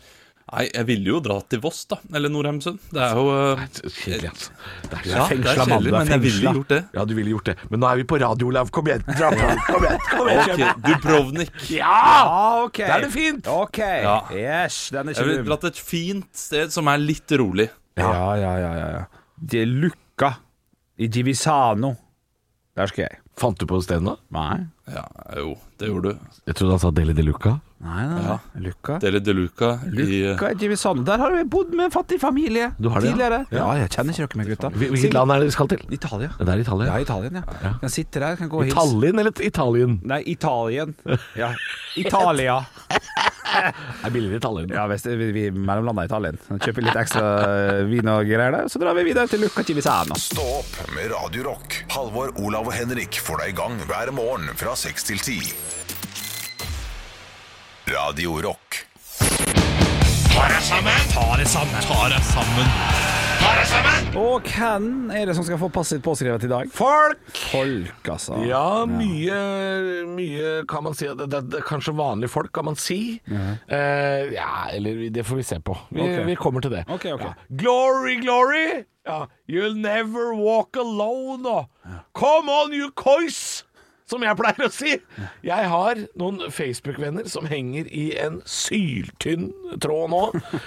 [0.47, 1.97] Nei, jeg ville jo dra til Voss, da.
[2.15, 2.79] Eller Norheimsund.
[2.95, 4.53] Det er jo eh, Kjedelig, altså.
[4.85, 6.79] Det er Ja, det fengsla er mann, kjedelig, du er men jeg ville gjort det.
[6.95, 7.55] Ja, du ville gjort det.
[7.73, 8.71] Men nå er vi på radio, Olav.
[8.77, 9.03] Kom igjen.
[9.09, 9.49] Dra på.
[9.67, 10.05] Kom igjen.
[10.13, 10.47] Kom igjen.
[10.47, 11.51] Ok, Dubrovnik.
[11.75, 11.91] Ja!
[11.91, 12.79] ja ok.
[12.79, 13.51] Da er det fint.
[13.51, 13.83] Ok.
[13.83, 14.15] Ja.
[14.31, 17.67] Yes, den er Jeg ikke ville dratt et fint sted som er litt rolig.
[17.99, 18.73] Ja, ja, ja.
[18.79, 19.05] ja, ja.
[19.37, 20.31] Det er Lukka
[21.03, 21.97] i Givisano.
[22.79, 23.19] Der skal jeg.
[23.37, 24.15] Fant du på stedet nå?
[24.31, 24.63] Nei.
[24.87, 25.03] Ja,
[25.35, 26.27] jo, det gjorde du.
[26.47, 27.57] Jeg trodde han sa Deli de Luca.
[27.83, 28.21] Nei, nei.
[28.25, 28.37] Ja.
[28.63, 28.99] Luca.
[29.03, 31.03] Deli de Luca i Lucca i Givisano.
[31.05, 33.17] Der har vi bodd med en fattig familie Du har det, ja?
[33.17, 33.41] tidligere.
[33.51, 33.59] Ja.
[33.59, 34.71] Ja, jeg kjenner ikke dere med gutta.
[34.79, 35.83] Hvil- Hvilket land er det vi skal til?
[35.99, 36.31] Italia.
[36.39, 36.87] Det er Italia.
[36.93, 37.75] Ja, Italien, ja.
[37.83, 38.79] Kan sitte der, kan gå og hilse.
[38.79, 39.99] Tallinn eller Italien?
[40.05, 40.95] Nei, Italien.
[41.43, 41.51] Ja.
[41.97, 42.61] Italia.
[43.57, 44.73] Det er billigere i Italien.
[44.75, 46.37] Ja, hvis vi, vi mellomlander i Italien.
[46.61, 47.29] Kjøper litt ekstra
[47.89, 50.19] vin og greier der, så drar vi videre til Luca Civisano.
[50.21, 51.79] Stå opp med Radio Rock.
[51.95, 55.37] Halvor, Olav og Henrik får deg i gang hver morgen fra 6 til 10.
[57.89, 58.83] Radio Rock.
[60.37, 65.59] Ta det sammen Ta det sammen Ta det sammen Og hvem er det som skal
[65.61, 66.69] få passet sitt påskrevet i dag?
[66.73, 67.21] Folk!
[67.53, 68.39] Folk, altså.
[68.49, 69.39] Ja, mye,
[70.09, 71.09] mye kan man si.
[71.09, 72.99] Det, det, det er kanskje vanlige folk, kan man si.
[73.29, 75.77] Eh, ja, eller det får vi se på.
[75.91, 76.27] Vi, Ok.
[76.31, 76.85] vi kommer til det.
[76.89, 77.27] Ok, ok.
[77.29, 77.33] Ja.
[77.63, 78.85] Glory, glory!
[79.07, 79.27] Ja.
[79.49, 81.47] You'll never walk alone.
[81.47, 81.69] Og
[82.17, 83.63] Come on, you coys!
[84.07, 84.93] Som jeg pleier å si.
[85.47, 89.49] Jeg har noen Facebook-venner som henger i en syltynn
[89.83, 90.21] tråd nå.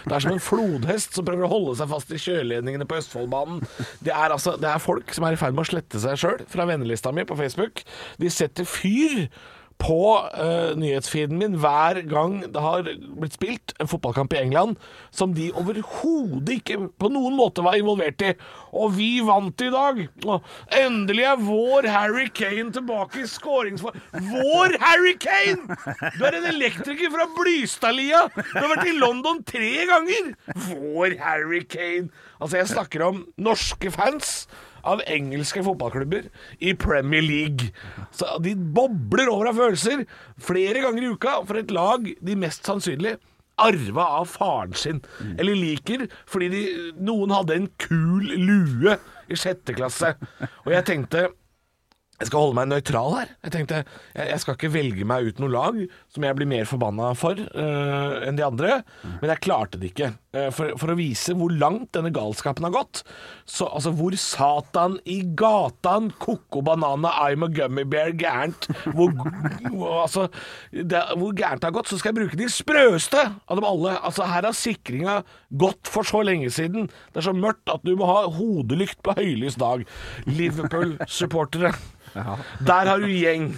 [0.03, 3.61] Det er som en flodhest som prøver å holde seg fast i kjøreledningene på Østfoldbanen.
[4.03, 6.43] Det er, altså, det er folk som er i ferd med å slette seg sjøl
[6.51, 7.85] fra vennelista mi på Facebook.
[8.19, 9.29] De setter fyr
[9.79, 12.87] på uh, nyhetsfeeden min hver gang det har
[13.19, 14.75] blitt spilt en fotballkamp i England
[15.15, 18.33] som de overhodet ikke på noen måte var involvert i.
[18.75, 20.01] Og vi vant i dag!
[20.27, 23.97] Og endelig er vår Harry Kane tilbake i skåringsform.
[24.29, 25.79] Vår Harry Kane!
[26.17, 28.25] Du er en elektriker fra Blystadlia!
[28.35, 30.33] Du har vært i London tre ganger!
[30.69, 32.11] Vår Harry Kane!
[32.39, 34.43] Altså, jeg snakker om norske fans
[34.87, 37.71] av engelske fotballklubber i Premier League.
[38.11, 40.05] Så De bobler over av følelser
[40.41, 43.17] flere ganger i uka for et lag de mest sannsynlig
[43.59, 45.01] arva av faren sin.
[45.37, 46.63] Eller liker fordi de,
[47.03, 48.95] noen hadde en kul lue
[49.29, 50.15] i sjette klasse.
[50.65, 51.27] Og jeg tenkte
[52.19, 53.29] jeg skal holde meg nøytral her.
[53.45, 53.77] Jeg tenkte,
[54.11, 55.77] jeg, skal ikke velge meg ut noe lag
[56.11, 58.81] som jeg blir mer forbanna for uh, enn de andre.
[59.21, 60.09] Men jeg klarte det ikke.
[60.35, 63.05] Uh, for, for å vise hvor langt denne galskapen har gått.
[63.47, 69.15] Så altså, hvor satan i gatan koko banana I'm a gummy bear gærent hvor-
[70.01, 70.27] altså,
[70.75, 73.95] det, hvor gærent det har gått, så skal jeg bruke de sprøeste av dem alle.
[73.95, 75.21] Altså, her har sikringa
[75.63, 76.91] gått for så lenge siden.
[77.13, 79.87] Det er så mørkt at du må ha hodelykt på høylys dag.
[80.27, 81.71] Liverpool-supportere.
[82.15, 83.51] Der har du gjeng.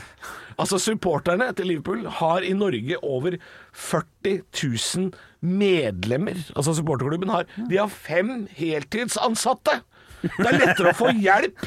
[0.60, 3.38] Altså Supporterne til Liverpool har i Norge over
[3.74, 5.12] 40 000
[5.42, 6.38] medlemmer.
[6.56, 9.80] Altså Supporterklubben har De har fem heltidsansatte.
[10.22, 11.64] Det er lettere å få hjelp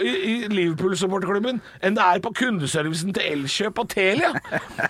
[0.00, 4.32] i, Liverpool-supporterklubben enn det er på kundeservicen til Elkjøp og Telia.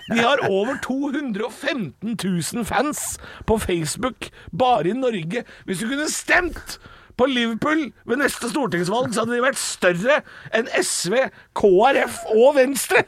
[0.07, 3.03] De har over 215 000 fans
[3.49, 5.43] på Facebook bare i Norge.
[5.67, 6.77] Hvis du kunne stemt
[7.19, 10.19] på Liverpool ved neste stortingsvalg, så hadde de vært større
[10.55, 11.17] enn SV,
[11.57, 13.03] KrF og Venstre.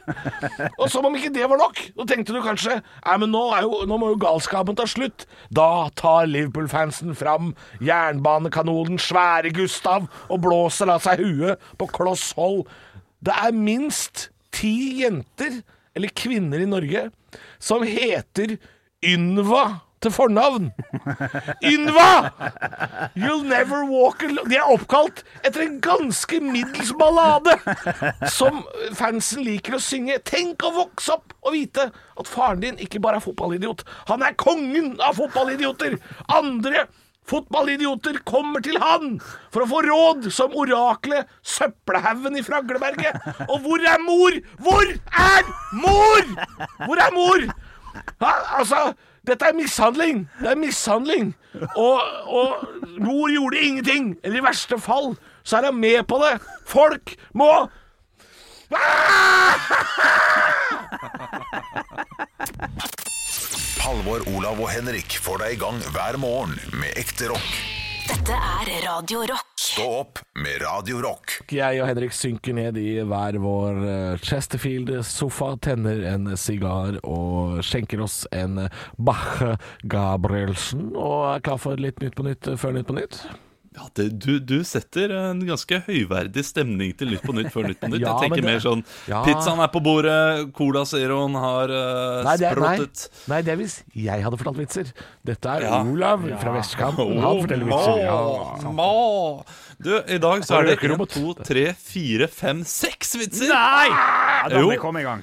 [0.80, 3.82] Og som om ikke det var nok, så tenkte du kanskje Nei, men nå, jo,
[3.88, 5.26] nå må jo galskapen ta slutt.
[5.54, 7.52] Da tar Liverpool-fansen fram
[7.84, 12.64] jernbanekanonen Svære Gustav og blåser av seg huet på kloss hold.
[13.24, 15.60] Det er minst ti jenter,
[15.96, 17.08] eller kvinner i Norge,
[17.62, 18.56] som heter
[19.04, 20.68] Ynva til fornavn.
[21.64, 22.10] Ynva!
[23.16, 24.48] You'll never walk alone.
[24.50, 27.56] De er oppkalt etter en ganske middels ballade
[28.32, 28.62] som
[28.96, 30.18] fansen liker å synge.
[30.28, 33.86] Tenk å vokse opp og vite at faren din ikke bare er fotballidiot.
[34.10, 35.98] Han er kongen av fotballidioter.
[36.32, 36.86] Andre
[37.26, 39.16] fotballidioter kommer til han
[39.50, 43.16] for å få råd som oraklet Søppelhaugen i Fragleberget.
[43.48, 44.38] Og hvor er mor?
[44.62, 46.30] Hvor er mor?
[46.84, 47.48] Hvor er mor?
[48.20, 48.92] Ha, altså,
[49.26, 50.26] dette er mishandling.
[50.40, 51.34] Det er mishandling.
[51.76, 54.16] Og, og mor gjorde ingenting.
[54.22, 56.36] Eller i verste fall så er hun med på det.
[56.66, 57.50] Folk må
[63.86, 67.75] Halvor, Olav og Henrik får deg i gang hver morgen med ekte rock.
[68.06, 69.48] Dette er Radio Rock.
[69.58, 71.32] Stå opp med Radio Rock.
[71.50, 78.04] Jeg og Henrik synker ned i hver vår eh, Chesterfield-sofa, tenner en sigar og skjenker
[78.06, 79.42] oss en Bach
[79.90, 83.18] Gabrielsen og er klar for litt Nytt på Nytt før Nytt på Nytt.
[83.76, 87.80] Ja, det, du, du setter en ganske høyverdig stemning til Nytt på Nytt før Nytt
[87.82, 88.00] på Nytt.
[88.06, 89.18] Ja, jeg tenker det- mer sånn Ja.
[89.26, 90.16] Pizzaen er på bordet,
[90.56, 93.20] Cola Zeroen har uh, Nei, det er, nei, sprottet.
[93.28, 94.94] nei, det er hvis jeg hadde fortalt vitser.
[95.28, 95.82] Dette er Ja.
[95.84, 97.20] Olav fra vestkanten.
[97.20, 98.02] Han forteller vitser.
[98.06, 98.72] Ja.
[98.80, 98.90] Ma.
[99.76, 101.16] Du, i dag så er det ikke 1, robot?
[101.20, 103.52] 2, 3, 4, 5, 6 vitser!
[103.52, 103.88] Nei!
[103.92, 105.20] Ja, da må vi komme i gang.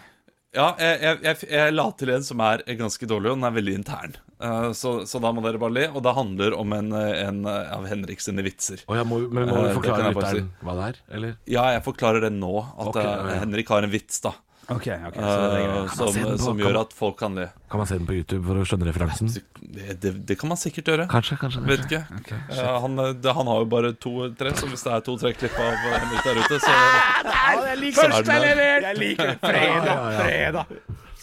[0.53, 3.73] Ja, jeg, jeg, jeg, la til en som er ganske dårlig, og den er veldig
[3.79, 4.13] intern.
[4.43, 5.85] Uh, så, så da må dere bare le.
[5.89, 8.83] Og det handler om en, eh, en eh, av Henrik sine vitser.
[8.85, 10.65] Oh, ja, må, men må Eh, du forklare uh, lytteren si.
[10.67, 10.99] hva det er?
[11.17, 11.35] Eller?
[11.49, 12.53] Ja, jeg forklarer det nå.
[12.75, 13.39] At okay, eh, ja, ja.
[13.45, 14.35] Henrik har en vits, da.
[14.71, 15.91] Ok, okay, så det eh, greit.
[15.97, 17.49] som, på- som gjør man- at folk kan le.
[17.69, 19.27] Kan man se den på YouTube for å skjønne referansen?
[19.59, 21.07] Det, det, det kan man sikkert gjøre.
[21.11, 21.63] Kanskje, kanskje.
[21.67, 21.99] Vet ikke.
[22.31, 25.57] Eh, han, eh, det, han har jo bare to-tre, så hvis det er to-tre klipp
[25.59, 26.71] av Henrik der ute, så,
[27.67, 28.87] jeg liker det er.
[28.87, 30.05] Jeg liker fredag.
[30.21, 30.65] Fredag.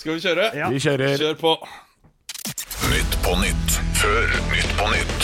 [0.01, 0.51] Skal vi kjøre?
[0.77, 1.17] Vi kjører.
[1.21, 1.55] Kjør på.
[2.91, 5.20] Nytt på nytt før Nytt på nytt.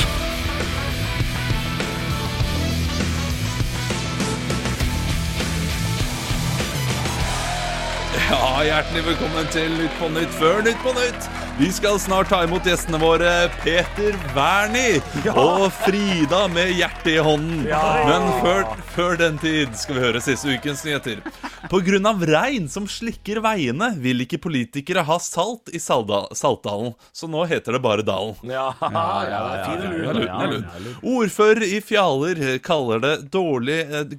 [8.27, 11.27] Ja, Hjertelig velkommen til Nytt på Nytt før Nytt på Nytt.
[11.61, 14.99] Vi skal snart ta imot gjestene våre Peter Wernie
[15.31, 17.62] og Frida med hjertet i hånden.
[17.71, 18.65] Men før,
[18.97, 21.23] før den tid skal vi høre siste ukens nyheter.
[21.71, 22.12] Pga.
[22.27, 26.97] regn som slikker veiene, vil ikke politikere ha salt i Salda, Saltdalen.
[27.15, 28.35] Så nå heter det bare Dalen.
[28.51, 30.91] Ja, ja, ja, er er.
[31.15, 34.19] Ordfører i Fjaler kaller det dårlig eh,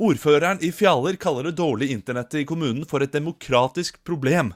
[0.00, 4.54] Ordføreren i Fjaler kaller det dårlige internettet i kommunen for et demokratisk problem.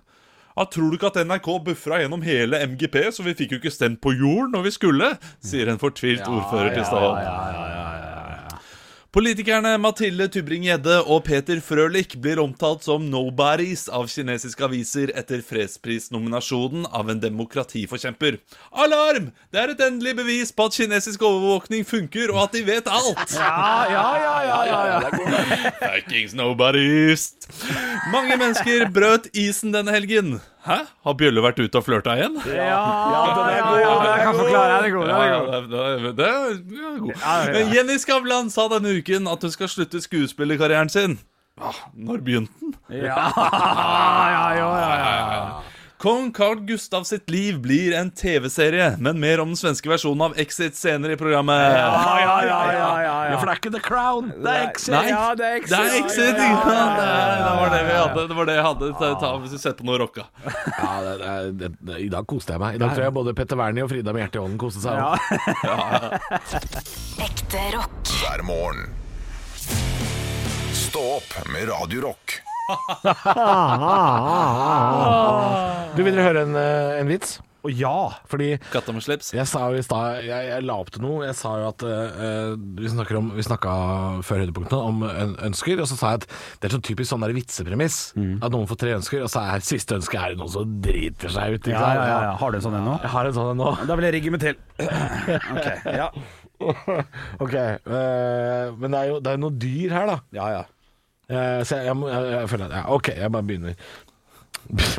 [0.54, 3.74] Ja, tror du ikke at NRK bufra gjennom hele MGP, så vi fikk jo ikke
[3.74, 5.12] stemt på jord når vi skulle?
[5.44, 7.73] Sier en fortvilt ordfører til Stavang.
[9.14, 16.88] Politikerne Mathilde Tubring-Gjedde og Peter Frølich blir omtalt som nobodies av kinesiske aviser etter fredsprisnominasjonen
[16.90, 18.40] av en demokratiforkjemper.
[18.74, 19.28] Alarm!
[19.54, 23.36] Det er et endelig bevis på at kinesisk overvåkning funker, og at de vet alt.
[23.38, 25.70] Ja, ja, ja, ja, ja, ja.
[25.78, 27.28] Fuckings nobodies.
[28.10, 30.40] Mange mennesker brøt isen denne helgen.
[30.64, 30.76] Hæ?
[31.04, 32.38] Har Bjølle vært ute og flørta igjen?
[32.48, 32.78] Ja, ja,
[33.52, 34.78] ja, ja, jeg kan forklare.
[34.78, 35.08] Den er god.
[35.08, 35.50] Er Ja, god.
[35.52, 37.12] det, det, det er det er god.
[37.20, 37.64] Ja.
[37.74, 41.18] Jenny Skavlan sa denne uken at hun skal slutte skuespillerkarrieren sin.
[41.60, 42.72] Ah, når begynte den?
[42.90, 45.44] Ja, ja, ja, ja, ja.
[46.04, 50.34] Kong Carl Gustav sitt liv blir en TV-serie, men mer om den svenske versjonen av
[50.42, 51.56] Exit senere i programmet.
[51.56, 51.86] Ja,
[52.20, 54.28] ja, ja, ja, ja, Ja, for det er ikke The Crown.
[54.44, 54.92] Det er Exit.
[54.92, 55.72] Nei, Ja, det er Exit.
[55.72, 56.36] Det er Exit!
[56.36, 58.26] Ja, ja, ja, ja, ja, Det var det vi hadde.
[58.28, 60.26] Det var det jeg hadde ta, ta, hvis vi setter på noe rocka.
[60.44, 62.76] Ja, det, det, det, det, I dag koste jeg meg.
[62.76, 65.00] I dag tror jeg både Petter Wernie og Frida med hjertet i hånden koste seg.
[65.00, 65.24] også.
[67.32, 68.16] Ekte rock.
[68.20, 68.92] hver morgen.
[70.84, 72.42] Stå opp med Radio Rock.
[75.94, 77.38] Du vil dere høre en, eh, en vits?
[77.64, 78.12] Og ja.
[78.28, 79.32] Fordi Katta med slips.
[79.34, 81.24] jeg sa jo i stad jeg, jeg la opp til noe.
[81.24, 83.72] Jeg sa jo at uh, Vi snakker om Vi snakka
[84.26, 85.04] før høydepunktene om
[85.48, 86.28] ønsker, og så sa jeg at
[86.60, 87.98] det er sånn typisk sånn der vitsepremiss.
[88.44, 91.32] At noen får tre ønsker, og så er siste ønske er det noen som driter
[91.32, 91.64] seg ut.
[91.64, 92.34] ikke Ja, ja, ja, ja.
[92.40, 92.98] Har du en sånn en nå?
[93.00, 93.72] Jeg har en sånn en nå.
[93.88, 94.56] Da vil jeg rigge meg til.
[95.54, 95.68] Ok,
[96.02, 96.10] ja.
[97.44, 100.20] Ok, uh, Men det er jo det er noe dyr her, da.
[100.36, 100.62] Ja, ja.
[101.28, 103.74] Eh, så jeg, jeg, jeg, jeg føler at ja, OK, jeg bare begynner.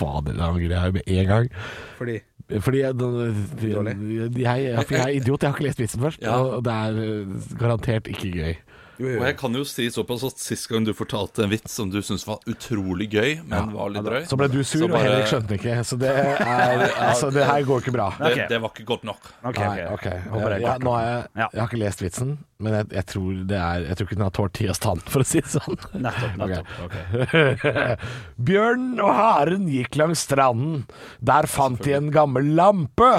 [0.00, 1.50] Fader, da angrer jeg med en gang.
[1.98, 2.18] Fordi
[2.60, 6.22] Fordi jeg, jeg, jeg, jeg, jeg er idiot, jeg har ikke lest vitsen først.
[6.26, 6.40] Ja.
[6.40, 8.54] Og det er eh, garantert ikke gøy.
[9.00, 12.00] Og jeg kan jo si såpass at Sist gang du fortalte en vits som du
[12.04, 14.98] syntes var utrolig gøy, men var litt drøy Så ble du sur, bare...
[14.98, 15.76] og Henrik skjønte ikke.
[15.88, 18.10] Så det er Altså, det her går ikke bra.
[18.20, 19.32] det, det var ikke godt nok.
[19.40, 19.60] OK.
[19.62, 20.20] Nei, okay.
[20.20, 23.56] Jeg, Ja, nå har jeg, jeg har ikke lest vitsen, men jeg, jeg tror det
[23.58, 25.78] er Jeg tror ikke den har tålt tidas tann, for å si det sånn.
[26.04, 26.36] Nettopp.
[26.40, 27.96] nettopp Okay.
[28.50, 30.84] Bjørnen og haren gikk langs stranden.
[31.24, 33.10] Der fant de en gammel lampe,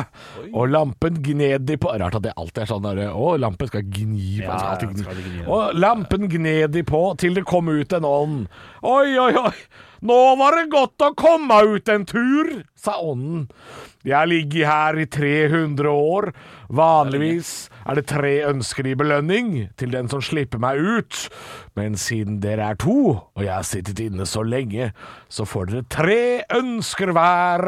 [0.51, 3.85] og lampen gned de på Rart at det alltid er sånn der Å, lampen skal
[3.85, 5.05] gni på Ja, skal gni.
[5.05, 5.45] skal gni.
[5.47, 8.43] Og lampen gned de på til det kom ut en ånd.
[8.81, 9.55] Oi, oi, oi,
[10.01, 13.47] nå var det godt å komme ut en tur, sa ånden.
[14.01, 16.31] Jeg har ligget her i 300 år.
[16.73, 21.19] Vanligvis er det tre ønsker i belønning til den som slipper meg ut.
[21.77, 24.89] Men siden dere er to, og jeg har sittet inne så lenge,
[25.29, 26.21] så får dere tre
[26.57, 27.67] ønsker hver.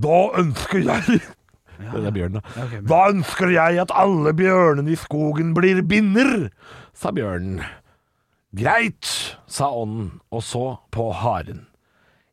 [0.00, 1.20] Da ønsker jeg
[1.80, 2.64] Det er bjørnen, da.
[2.84, 6.50] Da ønsker jeg at alle bjørnene i skogen blir binner,
[6.94, 7.62] sa bjørnen.
[8.56, 9.06] Greit,
[9.46, 11.66] sa ånden, og så på haren.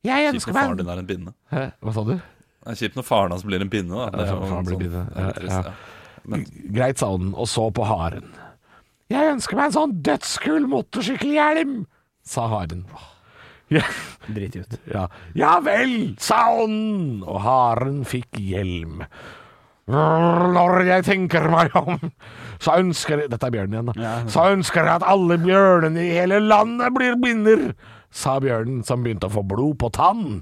[0.05, 1.33] Jeg Kjipt ønsker når faren meg din er en binne.
[1.51, 2.13] Hæ, Hva sa du?
[2.17, 3.93] Det er kjipt når faren hans blir en binne.
[3.93, 4.09] Da.
[4.09, 5.03] Det er Ja, sånn- faren blir sånn- binne.
[5.13, 5.73] det er litt Ja, trist, ja.
[6.27, 8.31] Men Greit, sa ånden, og så på haren.
[9.09, 11.85] Jeg ønsker meg en sånn dødskul motorsykkelhjelm,
[12.23, 12.85] sa haren.
[13.69, 13.81] Ja,
[14.33, 14.79] Drit ut.
[14.87, 15.07] ja.
[15.35, 19.05] ja vel, sa ånden, og haren fikk hjelm.
[19.87, 21.99] Når jeg tenker meg om,
[22.59, 24.15] så ønsker jeg Dette er bjørnen igjen, da.
[24.31, 27.69] Så ønsker jeg at alle bjørnene i hele landet blir binner,
[28.11, 30.41] sa bjørnen, som begynte å få blod på tann.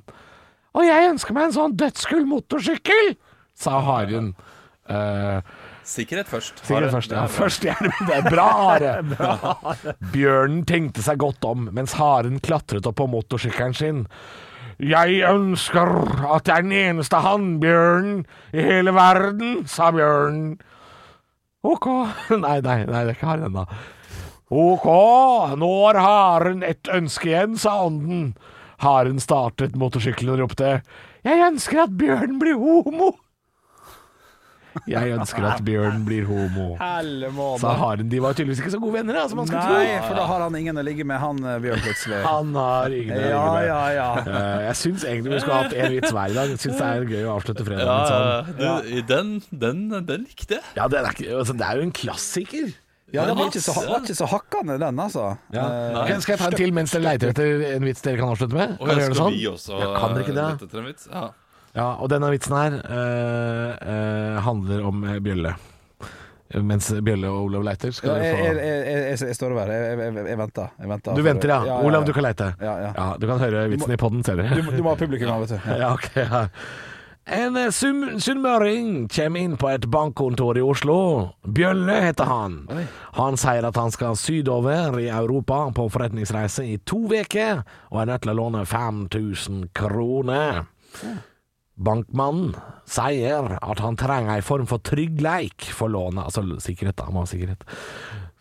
[0.75, 3.13] Og jeg ønsker meg en sånn dødskull motorsykkel,
[3.55, 4.33] sa haren.
[4.89, 5.39] Uh,
[5.85, 6.59] Sikkerhet først.
[6.65, 7.27] Sikkerhet først, ja.
[7.29, 7.93] Først hjelm.
[8.07, 8.95] Det er bra, Are.
[10.15, 14.03] Bjørnen tenkte seg godt om mens haren klatret opp på motorsykkelen sin.
[14.79, 15.91] Jeg ønsker
[16.35, 20.57] at jeg er den eneste hannbjørnen i hele verden, sa bjørnen.
[21.65, 21.87] Ok
[22.43, 23.63] Nei, nei, nei, det er ikke haren ennå.
[24.55, 24.85] Ok,
[25.57, 28.33] nå har haren et ønske igjen, sa ånden.
[28.83, 30.81] Haren startet motorsykkelen og ropte
[31.25, 33.13] Jeg ønsker at bjørnen blir homo.
[34.89, 36.67] Jeg ønsker at Bjørn blir homo.
[37.61, 38.03] Så har.
[38.03, 40.07] De var tydeligvis ikke så gode venner, da, som man skulle Nei, tro.
[40.09, 42.21] for da har han ingen å ligge med, han eh, Bjørn plutselig.
[42.27, 43.67] Han har ingen å ligge med.
[43.69, 44.07] ja, ja.
[44.27, 44.45] ja.
[44.67, 46.55] Jeg syns egentlig vi skulle hatt en vits hver i dag.
[46.55, 48.55] Jeg syns det er gøy å avslutte fredagen sånn.
[48.59, 50.65] du, i den, den, den likte jeg.
[50.77, 52.73] Ja, det er, ikke, altså, det er jo en klassiker.
[53.13, 55.25] Ja, den var ikke, så, var ikke så hakkende, den, altså.
[55.53, 55.65] Ja.
[55.93, 58.57] Uh, skal jeg ta en til mens dere leiter etter en vits dere kan avslutte
[58.57, 58.75] med?
[58.81, 59.35] Kan jeg gjøre det sånn?
[59.37, 60.95] vi også Ja, kan dere ikke det?
[61.13, 61.25] Ja.
[61.75, 65.55] Ja, og denne vitsen her eh, eh, handler om eh, Bjølle.
[66.61, 69.53] Mens Bjølle og Olav leiter skal ja, jeg, dere jeg, få jeg, jeg, jeg står
[69.55, 69.71] over.
[69.73, 70.67] Jeg, jeg, jeg, jeg venter.
[70.79, 71.77] Jeg venter Du venter, ja.
[71.83, 72.51] Olav, du kan leite.
[72.61, 73.07] Ja, ja.
[73.19, 74.45] Du kan høre vitsen i poden, ser du.
[74.53, 75.57] Du, må- ha publikum her, vet du.
[75.73, 75.79] Ja.
[75.81, 76.11] Ja, ok.
[76.21, 76.43] Ja.
[77.25, 80.97] En eh, sum- sunnmøring kommer inn på et bankkontor i Oslo.
[81.43, 82.59] Bjølle heter han.
[83.17, 88.11] Han sier at han skal sydover i Europa på forretningsreise i to uker, og er
[88.13, 90.67] nødt til å låne 5000 kroner.
[91.75, 92.53] Bankmannen
[92.87, 97.29] sier at han trenger ei form for tryggleik for lånet, altså sikkerhet, da, må ha
[97.29, 97.65] sikkerhet.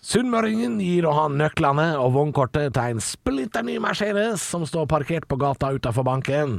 [0.05, 5.39] Sunnmøringen gir han nøklene og vognkortet til en splitter ny Mercedes som står parkert på
[5.41, 6.59] gata utenfor banken.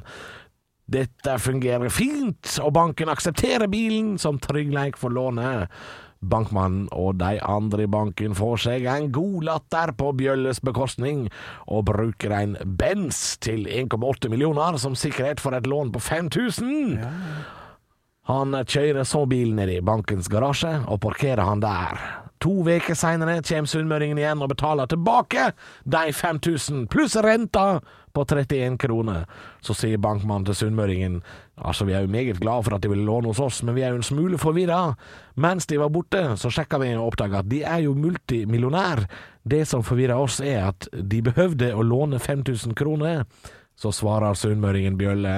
[0.91, 5.71] Dette fungerer fint, og banken aksepterer bilen som tryggleik for lånet.
[6.29, 11.27] Bankmannen og de andre i banken får seg en god latter på Bjølles bekostning,
[11.67, 16.99] og bruker en Benz til 1,8 millioner som sikkerhet for et lån på 5000.
[18.25, 21.99] Han kjører så bilen ned i bankens garasje, og parkerer han der.
[22.43, 25.51] To uker seinere kommer sunnmøringen igjen og betaler tilbake
[25.85, 27.79] de 5000 pluss renta
[28.15, 29.25] på 31 kroner.
[29.61, 31.19] Så sier bankmannen til sunnmøringen
[31.55, 33.83] altså vi er jo meget glad for at de ville låne hos oss, men vi
[33.85, 34.95] er jo en smule forvirra.
[35.39, 39.05] Mens de var borte, så sjekka vi og oppdaga at de er jo multimillionær.
[39.43, 43.23] Det som forvirra oss er at de behøvde å låne 5000 kroner.
[43.75, 45.33] Så svarer sunnmøringen Bjølle.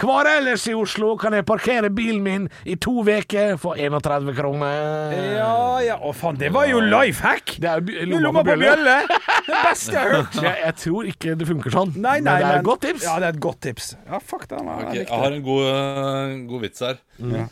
[0.00, 5.12] Hvor ellers i Oslo kan jeg parkere bilen min i to uker for 31 kroner?
[5.36, 5.98] Ja, ja.
[6.00, 7.58] Å, faen, det var jo life hack!
[7.60, 8.96] Det er Lomma på bjølle!
[9.44, 10.38] Det beste jeg har hørt.
[10.40, 12.80] Jeg, jeg tror ikke det funker sånn, Nei, nei, men det er men- et godt
[12.86, 13.04] tips.
[13.04, 13.90] Ja, det er et godt tips.
[14.08, 14.62] Ja, fuck det.
[14.64, 16.96] Okay, jeg har en god, uh, god vits her.
[17.20, 17.44] Ja.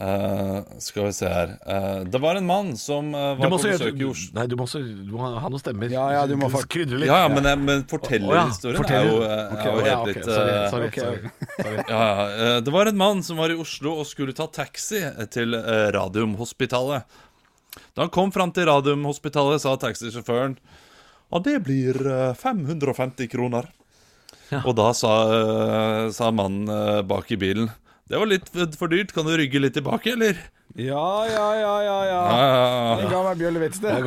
[0.00, 4.00] Eh, skal vi se her uh, Det var en mann som uh, var på besøk
[4.00, 4.32] i Oslo.
[4.34, 5.92] Nei, du må, også, du må ha noen stemmer.
[5.92, 7.10] Ja, ja, du må faktisk krydre litt.
[7.10, 9.12] Ja, ja, men, men fortellerhistorien er forteller.
[9.12, 9.18] jo,
[9.52, 11.84] okay, er jo helt litt sorry, sorry, sorry.
[11.92, 12.24] Ja, ja.
[12.32, 15.54] Eh, Det var en mann som var i Oslo og skulle ta taxi til
[15.94, 17.20] Radiumhospitalet.
[17.92, 20.56] Da han kom fram til Radiumhospitalet, sa taxisjåføren
[21.30, 23.70] Og det blir eh, 550 kroner.
[24.64, 25.12] Og da sa,
[26.12, 26.66] sa mannen
[27.08, 27.70] bak i bilen
[28.10, 28.48] Det var litt
[28.78, 30.38] for dyrt, kan du rygge litt tilbake, eller?
[30.72, 31.96] Ja, ja, ja, ja.
[32.08, 32.20] ja.
[32.96, 33.92] Ja, ga meg bjøllevits, det.
[33.92, 34.04] Jeg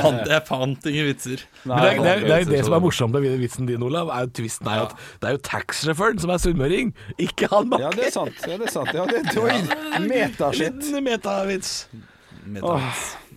[0.00, 1.42] fant, jeg fant ingen vitser.
[1.68, 4.08] Men det, er, det, er, det er det som er morsomt med vitsen din, Olav.
[4.16, 7.90] Er jo tvisten er at det er jo taxsjåføren som er sunnmøring, ikke han Ja,
[7.92, 8.38] det er sant.
[8.48, 8.92] Ja, det er sant.
[8.96, 10.80] Ja, det, er metashit.
[10.80, 11.74] Liten metavits.
[12.46, 12.62] Nei,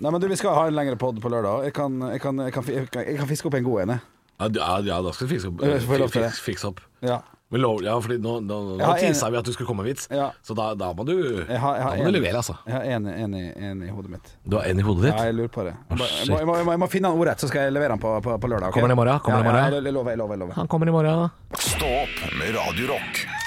[0.07, 1.67] men du, Vi skal ha en lengre pod på lørdag.
[1.67, 3.97] Jeg kan, jeg kan, jeg kan, jeg kan, jeg kan fiske opp en god en.
[3.97, 4.07] jeg.
[4.39, 5.59] Ja, ja, ja, da skal du fikse opp.
[5.59, 5.81] Det.
[6.15, 6.79] Fiks, fikse opp.
[7.03, 7.19] Ja.
[7.51, 10.05] Men lov, ja, fordi nå, nå, nå tisa vi at du skulle komme med vits,
[10.13, 10.27] Ja.
[10.45, 11.15] så da, da må du,
[11.49, 12.53] Jeg har, jeg har da må du levere, altså.
[12.67, 14.29] Jeg har en, en, i- en i hodet mitt.
[14.45, 15.15] Du har en i hodet ditt?
[15.17, 15.73] Ja, jeg lurer på det.
[15.89, 18.03] Må, jeg må, jeg må, jeg må, finne han ordrett, så skal jeg levere han
[18.05, 18.69] på, på, på lørdag.
[18.69, 18.81] Okay?
[18.83, 19.19] Kommer den i morgen?
[19.25, 19.73] Kommer den i morgen?
[19.73, 20.33] Ja, jeg lover, jeg lover.
[20.37, 20.53] jeg lover.
[20.61, 23.38] Han kommer i morgen, Stopp Stå opp med Radio Rock.